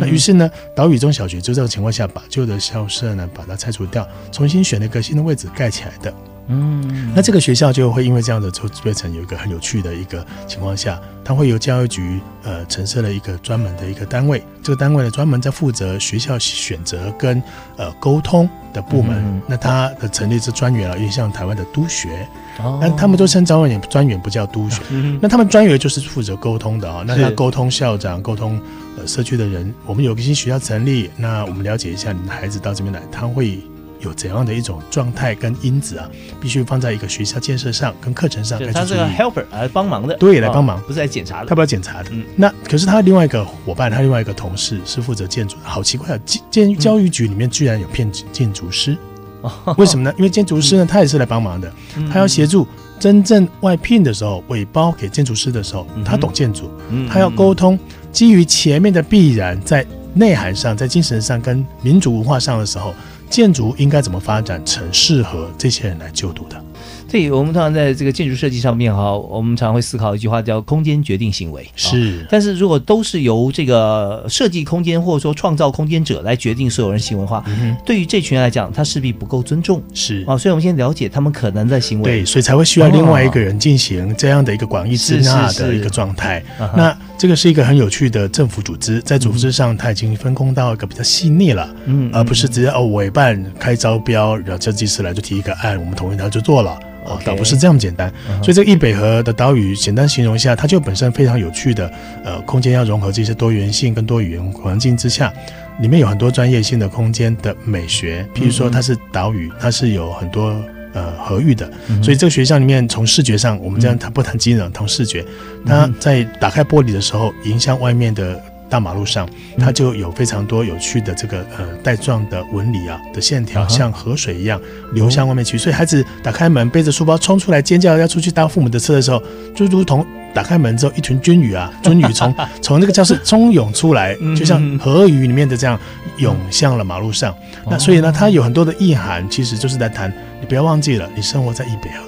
[0.00, 6.12] 那于是呢，岛屿中小学就这种情况下，把旧的校舍呢把它拆除掉，重新选了一个新的位置盖起来的。
[6.48, 17.42] 嗯，那这个学校就会因为这样的就变成有一个很有趣的一个情况下，它会由教育局呃陈设了一个专门的一个单位，这个单位呢专门在负责学校选择跟
[17.76, 19.16] 呃沟通的部门。
[19.24, 22.26] 嗯那它的成立是专员啊，因为像台湾的督学，
[22.58, 24.82] 哦但他们都称专员专员不叫督学。
[24.90, 28.60] 嗯那他们专员就是负责沟通的啊、那他沟通校长、沟通
[28.96, 33.58] 呃社区的人，我们有一些学校成立，那我们了解一下你的孩子到这边来，他会
[34.06, 36.08] 有怎样的一种状态跟因子啊，
[36.40, 40.78] 必须放在一个学校建设上跟课程上就他是个 helper 来帮忙的，对来帮忙。
[40.78, 42.10] 哦不是来检查的，他不要检查的。
[42.12, 42.24] 嗯。
[42.36, 46.20] 那可是他另外一个伙伴，他另外一个同事是负责建筑的，好奇怪啊！
[46.24, 48.96] 建建教育局里面居然有骗建筑师，
[49.76, 50.14] 为什么呢？
[50.16, 52.08] 因为建筑师呢，他也是来帮忙的，嗯。
[52.08, 52.66] 他要协助
[53.00, 57.08] 真正外聘的时候，委包给建筑师的时候，他懂建筑，嗯。
[57.08, 57.76] 他要沟通，
[58.12, 59.84] 基于前面的必然，在
[60.14, 62.94] 内涵上、在精神上跟民族文化上的时候，
[63.28, 66.62] 建筑应该怎么发展成适合这些人来就读的？
[67.08, 71.66] 对，我们通常在这个建筑设计上面哈，我们常会思考一句话叫“空间决定行为”。
[71.76, 77.44] 是，但是如果都是由这个设计空间或者说创造空间者来决定所有人行为的话，
[77.84, 79.80] 对于这群人来讲，他势必不够尊重。
[79.94, 82.10] 是啊，所以我们先了解他们可能的行为。
[82.10, 86.42] 对，所以才会需要另外一个人进行这样的一个广义支纳的一个状态。
[86.76, 96.78] 那这个是一个很有趣的政府组织，在组织上它已经分工到一个比较细腻了，嗯，而不是直接哦委办开招标，然后设计师来就提一个案，我们同意他就做了。
[97.08, 98.12] 哦，倒不是这样简单，
[98.42, 101.88] 所以这个易北河的岛屿，简单形容一下，它就本身非常有趣的，
[102.24, 105.32] 呃，空间要融合这些多元性跟多语言环境之下，
[105.78, 110.60] 里面有很多专业性的空间的美学，譬如说它是岛屿，它是有很多
[110.96, 111.70] 呃河域的，
[112.02, 115.24] 所以这个学校里面从视觉上，我们这样谈不谈机能，谈视觉，
[115.64, 118.42] 它在打开玻璃的时候，迎向外面的。
[118.68, 119.28] 大马路上，
[119.60, 124.60] 它就有非常多有趣的这个呃带状的纹理啊的线条，像河水一样
[124.92, 125.56] 流向外面去。
[125.56, 129.22] 所以孩子打开门，背着书包冲出来尖叫，要出去搭父母的车的时候，
[129.54, 130.04] 就如同
[130.36, 135.80] 打开门之后，一群军鱼啊， 军鱼从从那个教室冲涌出来，就像河鱼里面的这样
[136.18, 137.34] 涌向了马路上。
[137.70, 142.04] 那所以呢，它有很多的意涵，其实就是在谈，你不要忘记了，你生活在易北河。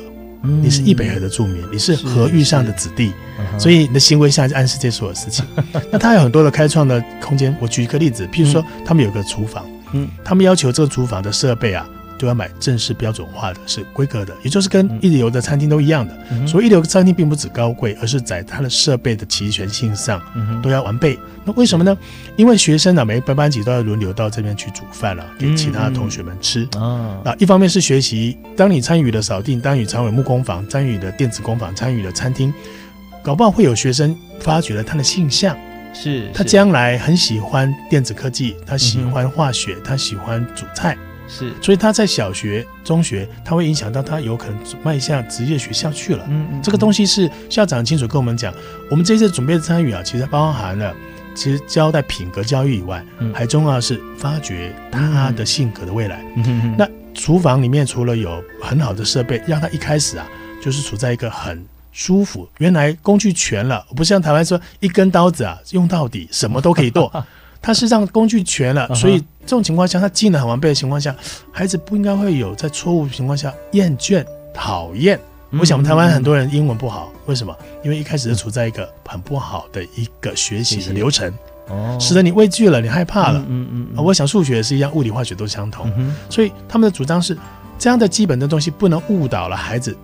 [0.62, 3.12] 你是易北河的住民，你是河域上的子弟，
[3.58, 5.44] 所以你的行为下就暗示这所有事情。
[5.90, 7.54] 那它有很多的开创的空间。
[7.60, 9.64] 我举一个例子，譬如说，他们有个厨房，
[9.94, 11.88] 嗯，他们要求这个厨房的设备啊。
[12.18, 16.46] 都要买正式标准化的，是规格的，也就是跟一流的餐厅都一样的。
[16.46, 20.20] 所以一流餐厅并不止高贵，而是在它的设备的齐全性上
[20.62, 21.18] 都要完备。
[21.44, 21.96] 那为什么呢？
[22.36, 27.20] 因为学生呢，每个班班级都要轮流到这边去煮饭了，给其他的同学们吃啊。
[27.24, 32.52] 啊，一方面是学习，当你参与了扫地，参与参与木工坊，参与了电子工坊，参与了餐厅，
[33.22, 35.56] 搞不好会有学生发掘了他的性向，
[35.94, 40.96] 是他将来很喜欢电子科技，他喜欢化学，他喜欢煮菜。
[41.28, 46.24] 是，所以他在小学、中学，他会影响到他有可能迈向职业学校去了。
[46.28, 48.52] 嗯嗯，这个东西是校长清楚跟我们讲。
[48.90, 50.94] 我们这次准备的参与啊，其实包含了，
[51.34, 53.04] 其实交代品格教育以外，
[53.34, 56.24] 还重要是发掘他的性格的未来。
[56.36, 60.26] 嗯那厨房里面除了有很好的设备，让他一开始啊，
[60.62, 61.62] 就是处在一个很
[61.92, 62.48] 舒服。
[62.58, 67.12] 原来工具全了，不像台湾说一根刀子啊用到底，什么都可以剁。
[67.60, 71.14] 他是让工具全了，所以这种情况下，他技能很完备的情况下，
[71.52, 75.18] 孩子不应该会有在错误情况下厌倦、讨厌。
[75.58, 77.56] 我想我们台湾很多人英文不好，为什么？
[77.82, 81.32] 因为一开始是处在一个很不好的一个学习的流程，
[81.68, 83.44] 哦，使得你畏惧了，你害怕了。
[83.48, 84.04] 嗯嗯。
[84.04, 85.90] 我想数学也是一样，物理化学都相同。
[86.28, 87.36] 所以他们的主张是，
[87.78, 89.96] 这样的基本的东西不能误导了孩子，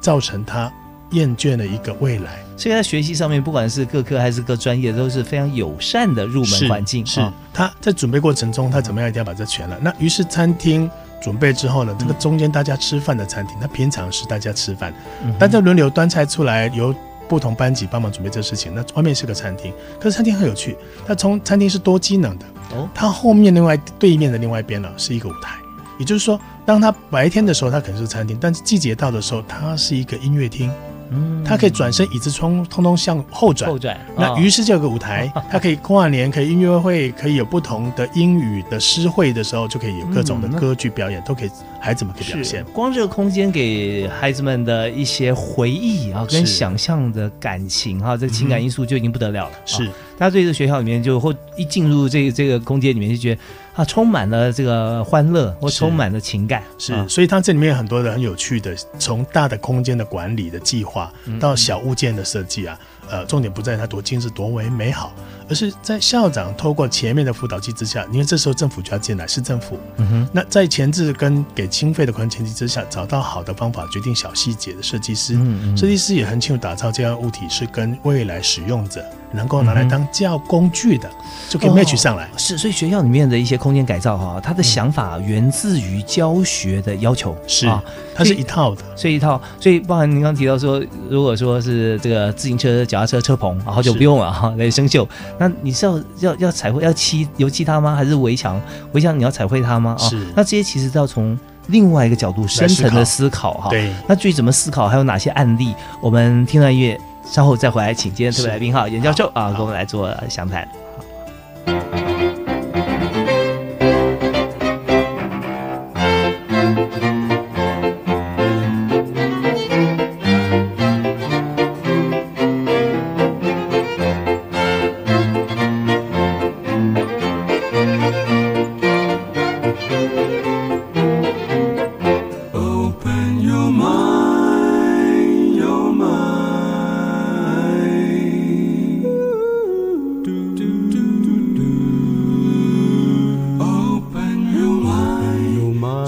[0.00, 0.72] 造成他。
[1.10, 7.04] 厌倦的一个未来，所以在学习上面，不管是各科还是各专业，都是非常友善的入门环境。
[7.04, 7.20] 是
[7.52, 9.76] 他在准备过程中，他怎么样一定要把这全了。
[9.80, 10.88] 那于是餐厅
[11.20, 14.94] 准备之后呢，这个中间大家吃饭的餐厅，那平常是大家吃饭，
[15.38, 16.94] 大家轮流端菜出来，由
[17.28, 18.72] 不同班级帮忙准备这事情。
[18.74, 20.76] 那外面是个餐厅，可是餐厅很有趣，
[21.06, 22.88] 它从餐厅是多机能的哦。
[22.94, 25.56] 它后面另外对面的另外一边呢，是一个舞台，
[25.98, 30.70] 也就是说，当他白天的时候，它可能是餐厅，但是季节到的时候，它是一个音乐厅。
[31.14, 33.70] 嗯，他可以转身，椅子冲通通向后转。
[33.70, 33.98] 后转。
[34.16, 41.50] 那于是就有个舞台， 他可以跨年，可以音乐会，可以有不同的英语的诗会的时候，就可以有各种的歌剧表演，都可以
[41.80, 42.64] 孩子们可以表现。
[42.72, 49.52] 光这个空间给孩子们的一些回忆啊，跟想象的感情哈，这个情感因素就已经不得了了。
[49.64, 49.86] 是，
[50.18, 53.40] 大家对这个学校里面就或一进入这个这个空间里面就觉得。
[53.74, 62.78] 啊，充满了这个欢乐，或充满了情感，是，所以它这里面有很多的很有趣的，从大的空间的管理的计划到小物件的设计啊，
[63.10, 65.12] 呃，重点不在它多精致多为美好。
[65.46, 69.78] 而是在校长透过前面的辅导机之下，因为这时候政府就要进来，市政府。
[69.96, 70.28] 嗯哼。
[70.32, 75.34] 那在前置跟给经费的前提之下，找到好的方法，决定小细节的设计师。
[75.34, 75.76] 嗯嗯。
[75.76, 79.04] 设计师也很清楚，打造这样物体是跟未来使用者
[79.34, 81.10] 能够拿来当教工具的，
[81.48, 82.28] 就可以 match 上来。
[82.36, 87.36] 是，所以学校里面的一些空间改造哈，他的想法源自于教学的要求。
[87.46, 87.82] 是啊，
[88.14, 89.40] 它是一套的，所以一套。
[89.60, 95.06] 所以包含您刚提到说，如果说是这个自行车、脚踏车车棚，然后就不用了哈，来生锈。
[95.38, 97.94] 那你是要要要彩绘要漆油漆它吗？
[97.94, 98.60] 还是围墙
[98.92, 99.96] 围墙你要彩绘它吗？
[99.98, 100.26] 是。
[100.36, 103.70] 那这些其实都要从另外一个角度深层的思考哈。
[103.70, 103.92] 对。
[104.06, 105.74] 那至于怎么思考，还有哪些案例？
[106.00, 110.68] 我们听了音乐，稍后再回来，请今天特别来宾哈，严教授啊，跟我们来做详谈。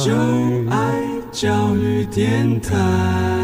[0.06, 0.12] 就
[0.70, 1.02] 爱
[1.32, 3.35] 教育电台。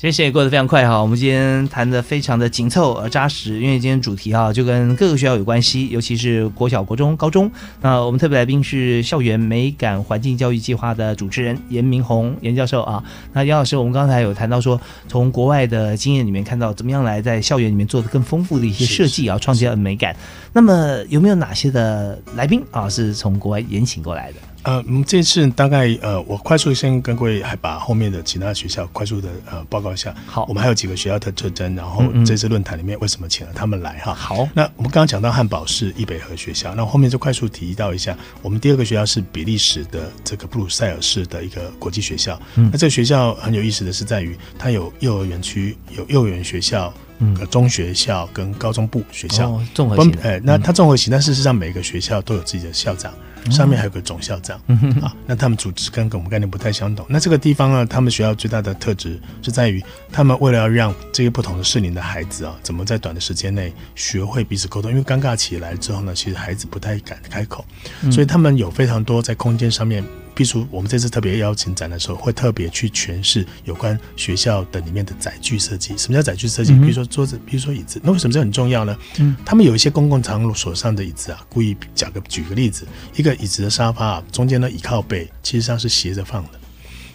[0.00, 7.52] 谢谢过得非常快哈，我们今天谈的非常的紧凑而扎实，因为今天主题哈就跟各个学校有关系，尤其是国小、国中、高中。
[7.82, 13.04] 那我们特别来宾是校园美感环境教育计划的主持人严明宏严教授啊。
[13.34, 20.16] 那严老师，我们刚才有谈到说，从国外的经验里面看到怎么样来在校园里面做的更丰富的一些设计啊，创建美感。
[20.54, 24.36] 那么有没有哪些的来宾啊是从国外延请过来的？
[24.62, 30.14] 呃，嗯，这次大概呃，我快速先跟各位还把后面的其他学校快速的呃报告一下。
[30.26, 34.14] 好，我们还有几个学校的特征，然后这次论坛里面为什么请了他们来哈？
[34.14, 42.40] 好，那我们刚刚讲到汉堡是易北河学校，那后面就快速提到一下，我们第二个学校是比利时的这个布鲁塞尔市的一个国际学校。
[42.56, 46.92] 嗯那这个学校很有意思的是在于，它有幼儿园区，有幼儿园学校。
[47.50, 53.12] 中学校跟高中部学校，哦综合型的分哎，那它综合型，但事实上每个学校都有自己的校长，
[53.50, 54.60] 上面还有个总校长。
[54.66, 57.06] 嗯哼啊，那他们组织跟跟我们概念不太相同。
[57.08, 59.82] 那这个地方呢，他们学校最大的特质是在于，
[60.12, 67.64] 他们为了要让这些不同的适龄的孩子啊，怎么在短的时间内学会彼此沟通，因为尴尬起来之后呢，其实孩子不太敢开口，
[68.02, 70.04] 嗯所以他们有非常多在空间上面。
[70.44, 75.94] 譬如我们这次特别邀请展的时候，会特别去诠释有关学校的里面的载具设计。
[75.98, 76.72] 什么叫载具设计？
[76.72, 78.00] 比如说桌子，比如说椅子。
[78.02, 78.96] 那为什么这很重要呢？
[79.18, 82.86] 嗯，他们有一些公共场所上的椅子啊，故意讲个举个例子，
[83.16, 86.50] 一个椅子的沙发啊，中间的椅靠背其实上是斜着放的。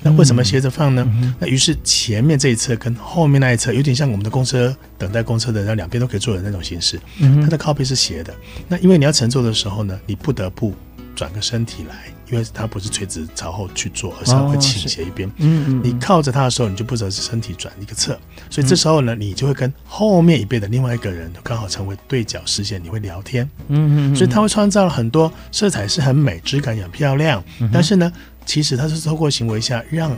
[0.04, 1.36] 那为什么斜着放呢？
[1.40, 7.00] 那于是前面这一侧跟后面那一侧有点像我们的公车等待公车的，那两边都可以坐的那种形式。
[7.18, 8.32] 嗯它的靠背是斜的。
[8.68, 10.76] 那因为你要乘坐的时候呢，你不得不
[11.16, 11.96] 转个身体来，
[12.30, 15.28] 因为它不是垂直朝后去做，而是它会倾斜一边。
[15.38, 23.50] 嗯嗯，你靠着它的时候，你就不只是身体转一个侧，所以这时候呢，你就会跟后面一辈的另外一个人刚好成为对角视线，你会聊天。
[23.70, 27.44] 嗯嗯，所以它会创造了很多色彩是很美，质感也很漂亮。
[27.60, 28.12] 嗯但是呢，
[28.46, 30.16] 其实它是透过行为下让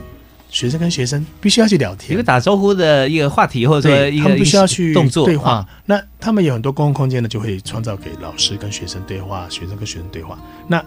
[0.50, 5.52] 学生跟学生必须要去聊天，一个打招呼的一个话题，或者说一个对他们必须要去动作对话。
[5.52, 10.38] 啊那他们有很多公共空间呢，就会创造给老师跟学生对话，学生跟学生对话。
[10.66, 10.84] 那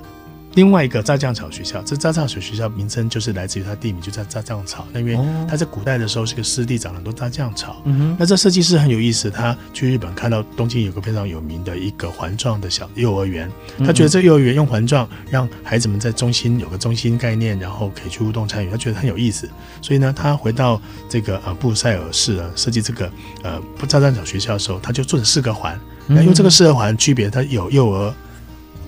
[0.54, 7.82] 另外一个炸酱草学校，这炸酱草学校名称就是来自于它地名就叫炸酱草，那因为哦它在古代的时候是个湿地，长了很多炸酱草。
[7.86, 13.50] 嗯哼那这设计师很有意思，他去日本看到东京有个非常有名的一个环状的小幼儿园，
[13.80, 19.50] 他觉得这幼儿园用环状让孩子们在中心有个中心概念，然后可以去互动参与，他觉得很有意思。
[19.82, 23.10] 所以呢，他回到这个呃布鲁塞尔市啊设计这个
[23.44, 28.14] 呃不炸弹草学校的时候，他就做了四个环，那用这个四个环区别，它有幼儿、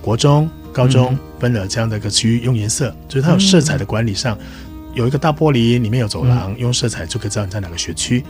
[0.02, 4.36] 国中、高中分了这样的一个区域，用颜色，就是它有色彩的管理上。
[4.92, 8.24] 有一个大玻璃，里面有走廊，用色彩就可以知道你在哪个学区。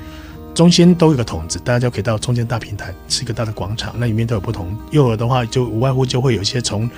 [0.55, 4.77] 中间都有个筒子，大家就可以到中间大平台，是一个大的广场，那里面都有不同。
[4.93, 6.89] 幼儿的话，就无外乎就会有一些从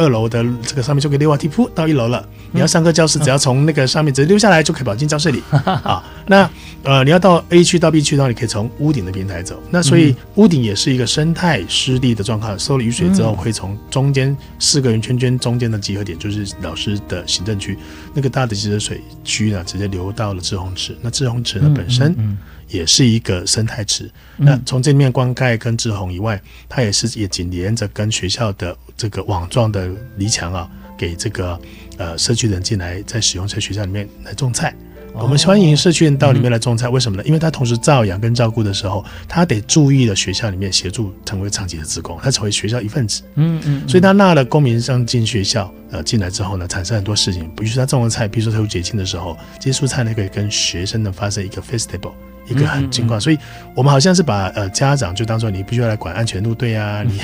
[0.00, 2.26] 二楼的这个上面就可以溜滑梯铺到一楼了。
[2.52, 6.02] 你要上课教室，只要从那个上面直接溜下来，就可以跑进教室里 啊。
[6.26, 6.48] 那
[6.82, 9.62] 呃，你要到 A 区到 B 区的话，你可以从屋顶的平台走。
[9.70, 17.78] 那所以屋顶也是一个生态湿地的状况，收了雨水之后，会从中间四个圆圈圈中间的集合点，就是老师的行政区，
[18.14, 20.96] 那个大的集合水区呢，直接流到了志洪池。
[21.02, 22.16] 那志洪池呢本身。
[22.70, 24.10] 也是一个生态池。
[24.36, 31.60] 那从这面灌溉跟志洪以外，它也是也紧连着跟学校的这个网状的篱墙啊，给这个
[31.98, 34.74] 呃社区人进来，在使用在学校里面来种菜。
[35.12, 37.24] 我们欢迎社区人到里面来种菜，为什么呢？
[37.26, 43.22] 因为他同时照养跟照顾的时候，他得注意了学校里面协助成为长期的职工，他成为学校一份子。
[43.34, 52.12] 嗯嗯，所以他纳了公民上进学校，呃，进来之后呢，产生很多事情，比如说他种的菜，比如说他有节庆的时候，这些蔬菜呢可以跟学生呢发生一个 festival。
[52.50, 53.38] 一个很情况，所以
[53.74, 57.18] 我们好像是把呃家长就当做你必须要来管安全路队啊， 你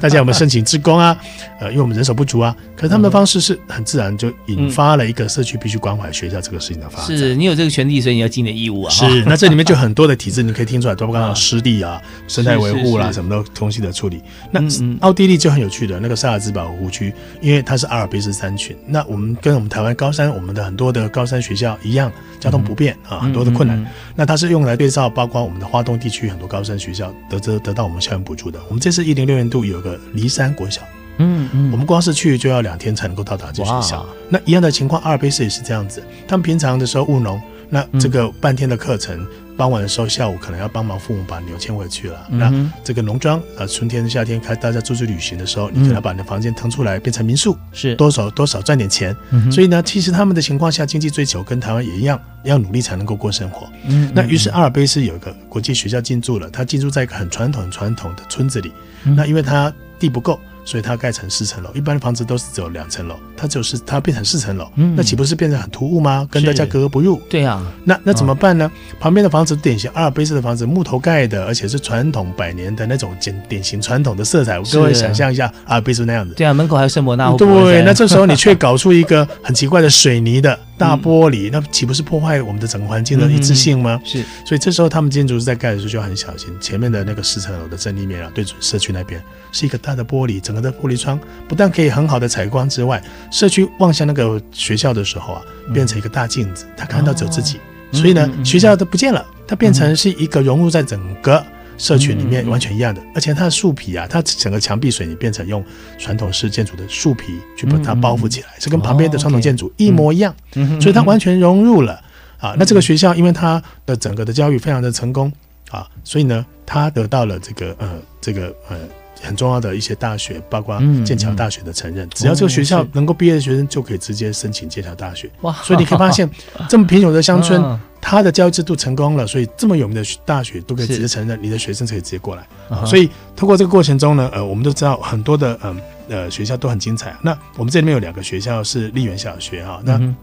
[0.00, 1.16] 大家有没有申请职工啊？
[1.60, 7.16] 呃，因为我们人手不足啊，可是他们的方式是很自然，就引发了一个社区必须关怀学校这个事情的发展。
[7.16, 8.90] 是你有这个权利，所以你要尽的义务啊。
[8.90, 14.22] 是， 那这里面就很多的体制，你可以听出来，包括刚刚湿地啊、生态维护啦，什么的东西的处理。
[14.52, 14.60] 那
[15.00, 23.84] 奥地利就很有趣的，那个萨尔兹堡湖区，因为它是阿尔卑斯山群，那我们跟我们台湾高山，我们的很多的高山学校一样，交通不便啊，很多的困难。
[24.14, 28.60] 那它是用来对照，包括我们的花东地区很多高山学校得得得到我们校园补助的。
[28.68, 30.82] 我们这次一零六年度有个骊山国小。
[31.20, 34.06] 嗯嗯，我们光是去就要两天才能够到达这学校。
[34.28, 36.00] 那一样的情况，阿尔卑斯也是这样子。
[36.28, 39.26] 他们平常的时候务农，那这个半天的课程，
[39.58, 42.26] 傍晚的时候下午可能要帮忙父母把牛牵回去了。
[42.30, 49.14] 嗯那这个农庄，呃，春天、夏天开大家出去旅行的时候，你可能要把你的房间腾出来变成民宿，是多少多少赚点钱。
[49.32, 53.68] 嗯所以呢，其实他们的情况下，经济追求跟台湾也一样，要努力才能够过生活。
[53.88, 58.72] 嗯那于是阿尔卑斯有一个国际学校进驻了，它进驻在一个很传统、很传统的村子里。
[59.04, 60.38] 嗯那因为它地不够，
[60.68, 61.70] 所以它盖成四层楼。
[61.72, 66.28] 一般的房子都是只有两层楼，它只有是它变成四层楼，嗯那岂不是变得很突兀吗？
[66.30, 67.18] 跟大家格格不入。
[67.30, 68.70] 对啊，那那怎么办呢？
[69.00, 74.60] 旁边的房子典型阿尔卑斯的房子，木头盖的，而且是传统百年的那种典典型传统的色彩。
[74.70, 76.34] 各位想象一下阿尔卑斯那样子。
[76.34, 77.38] 对啊，门口还有圣伯纳户。
[77.38, 83.98] 对，那这时候你却 搞出一个很奇怪的水泥的大玻璃，那岂不是破坏我们的整个环境的一致性吗？
[84.04, 95.42] 是，所以这时候他们建筑师在盖的时候就很小心，前面的那个四层楼的正立面啊，对准社区那边是一个大的玻璃，整个的玻璃窗不但可以很好的采光之外，社区望向那个学校的时候啊，
[95.72, 97.58] 变成一个大镜子，他看到只有自己，
[97.92, 101.44] 所以呢学校都不见了，它变成是一个融入在整个。
[101.80, 105.64] 社群里面完全一样的，而且它的树皮啊，它整个墙壁水泥变成用
[105.96, 112.02] 传统式建筑的树皮去把它包覆起来，是跟旁边的传统建筑一模一样，嗯所以它完全融入了
[112.40, 112.52] 啊。
[112.58, 115.32] 那这个学校因为它的整个的教育非常的成功
[115.70, 118.76] 啊，所以呢，它得到了这个呃这个呃
[119.22, 122.08] 很重要的一些大学，包括嗯剑桥大学的承认。
[122.10, 125.30] 只要这个学校能够毕业的学生，就可以直接申请剑桥大学。
[125.40, 126.28] 哇所以你可以发现，
[126.68, 132.46] 这么贫穷的乡村嗯，它的教育制度成功了，所以这么有名的大学都可以直接承认，你的学生可以直接过来。
[132.68, 137.16] 啊所以通过这个过程中呢，呃，我们都知道很多的嗯呃学校都很精彩。
[137.22, 140.14] 那我们这里面有两个学校是丽园小学啊，那嗯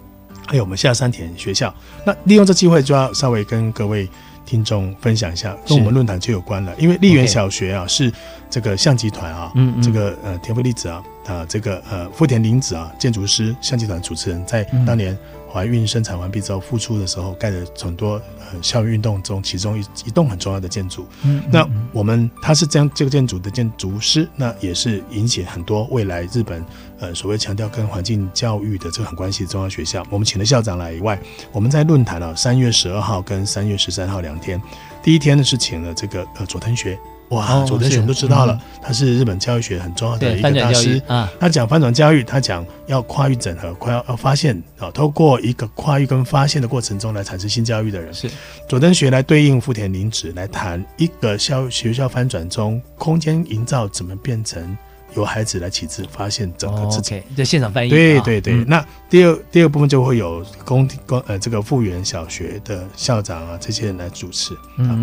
[0.48, 1.74] 还有我们下山田学校。
[2.06, 4.08] 那利用这机会，就要稍微跟各位
[4.46, 6.74] 听众分享一下，跟我们论坛就有关了。
[6.78, 8.12] 因为丽园小学啊是
[8.50, 9.82] 这个象集团啊，嗯嗯。
[9.82, 14.86] 这个呃田馥丽子啊啊、这个呃富田林子啊建筑师象集团主持人在嗯。
[14.86, 15.18] 当年
[15.56, 21.08] 怀孕生产完毕之后复出的时候盖的很多呃校园运动中其中一一栋很重要的建筑。
[21.24, 26.62] 嗯那我们他是这样这个建筑的建筑师，那也是引起很多未来日本
[26.99, 30.06] 呃所谓强调跟环境教育的这个很关系的重要学校。
[30.10, 31.18] 我们请了校长来以外，
[31.53, 34.62] 我们在论坛啊三月十二号跟三月十三号两天，
[35.01, 36.99] 第一天呢是请了这个呃佐藤学。
[37.30, 41.02] 哇，佐藤雄都知道了嗯，他是日本教育学很重要的一个大师。
[41.08, 41.32] 啊。
[41.40, 48.14] 他讲翻转教育，他讲要跨域整合，快要要发现啊，透过一个跨域跟发现的过程中来产生新教育的人。
[48.14, 48.30] 是。
[48.70, 54.78] 佐登学来对应福田林子来谈一个校学校翻转中空间营造怎么变成
[55.16, 57.16] 由孩子来启智发现整个自己。
[57.16, 57.89] OK，这现场翻译。
[57.89, 64.55] 啊对对对，嗯那第二第二部分就会有公公呃这个复原小学的校长啊这些人来主持。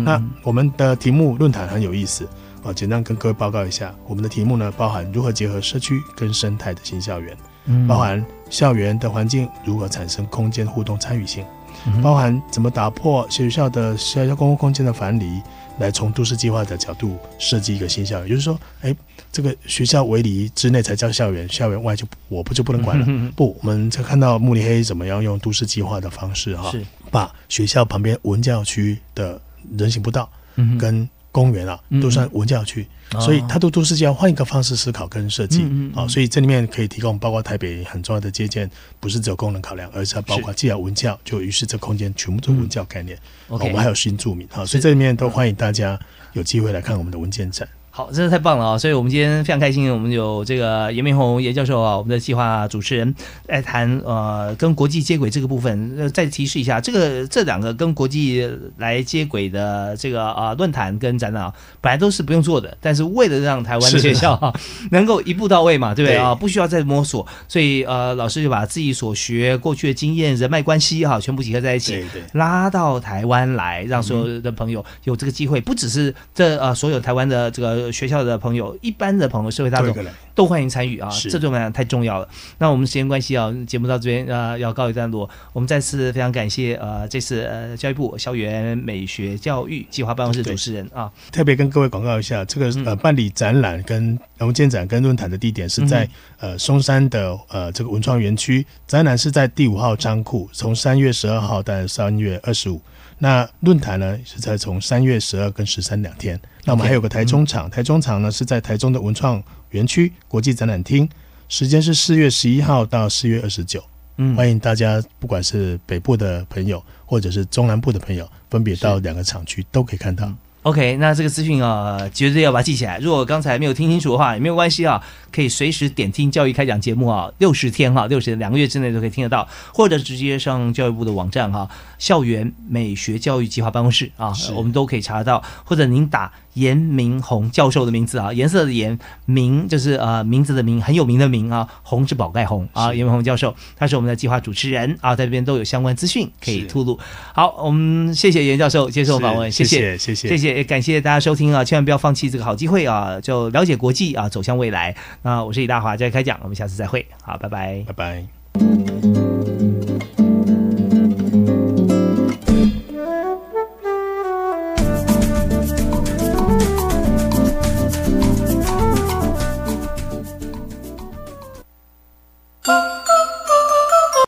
[0.05, 2.27] 那我们的题目论坛很有意思
[2.63, 7.35] 啊，简单跟各位报告一下，我们的题目呢包含如何结合社区跟生态的新校园，
[7.65, 11.43] 嗯包含校园的环境如何产生空间互动参与性，
[11.85, 15.41] 嗯包含怎么打破学校的学校公共空间的樊篱，
[15.79, 18.95] 来从都市计划的角度设计一个新校园，也就是说，哎，
[19.31, 23.05] 这个学校围篱之内才叫校园，校园外就我不就不能管了。
[23.07, 26.71] 嗯不，我们才看到慕尼黑怎么样用都市计划的方式哈，
[27.09, 29.41] 把学校旁边文教区的
[29.77, 38.69] 人行步道嗯跟公园啊嗯都算文教区，哦所以它都都市计划换一个方式思考跟设计啊，所以这里面可以提供包括台北很重要的借鉴，
[38.99, 43.17] 不是只有功能考量，而是它包括既然文教，就于是这空间全部都是文教概念。
[43.47, 45.99] 我们还有新住民啊，所以这里面都欢迎大家
[46.33, 47.67] 有机会来看我们的文件展。
[47.95, 48.75] 好，真的太棒了啊！
[48.75, 53.13] 所以我们今天非常开心，我们有这个严明宏严教授啊，我们的计划主持人
[53.45, 55.93] 来谈呃跟国际接轨这个部分。
[55.95, 64.51] 呃，再提示一下，这个这两个跟国际来接轨的这个啊、呃论坛跟展览啊，本来都是不用做的，但是为了让台湾的学校啊
[64.89, 66.33] 能够一步到位嘛，对不对对啊？
[66.33, 79.95] 不需要再摸索，所以呃，老师就把自己所学、过去的经验、人脉关系哈、全部集合在一起，对对拉到台湾来，让所有的朋友有这个机会，不只是这呃所有台湾的这个学校的朋友，一般的朋友、社会大众
[80.33, 82.27] 都欢迎参与啊，这对我们来讲太重要了。
[82.57, 92.85] 那我们时间关系啊，节目到这边呃要告一段落，我们再次非常感谢呃这次呃教育部校园美学教育计划办公室主持人啊，特别跟各位广告一下，这个嗯。
[92.85, 96.07] 呃办理展览跟文件展跟论坛的地点是在
[96.39, 102.79] 呃松山的呃这个文创园区，展览是在第五号仓库，从三月十二号到三月二十五。
[103.23, 106.37] 那论坛呢是在从三月十二跟十三两天。
[106.65, 111.07] 那我们还有个台中场，台中场呢是在台中的文创园区国际展览厅，
[111.47, 113.81] 时间是四月十一号到四月二十九。
[114.17, 120.29] 嗯欢迎大家，不管是北部的朋友或者是中南部的朋友，分别到两个厂区都可以看到。
[120.63, 122.97] OK，那这个资讯啊，绝对要把它记起来。
[122.99, 131.69] 如果刚才没有听清楚的话，也没有关系啊，可以随时点听教育开讲节目啊，六十天哈，六十两个月之内都可以听得到，或者直接上教育部的网站哈，
[132.03, 146.99] 校园美学教育计划办公室啊，我们都可以查得到，或者您打严明宏教授的名字啊，颜色的颜，明就是呃名字的名，很有名的名啊，红是宝盖红啊，严明宏教授，他是我们的计划主持人啊，在这边都有相关资讯可以吐露。
[147.33, 149.97] 好，我们谢谢严教授接受访问，谢谢。
[149.97, 154.93] 谢谢谢谢，也感谢大家收听啊，千万不要放弃这个好机会啊，就了解国际啊，走向未来。
[155.21, 158.25] 那我是李大华，再开讲，我们下次再会，好，拜拜，拜拜。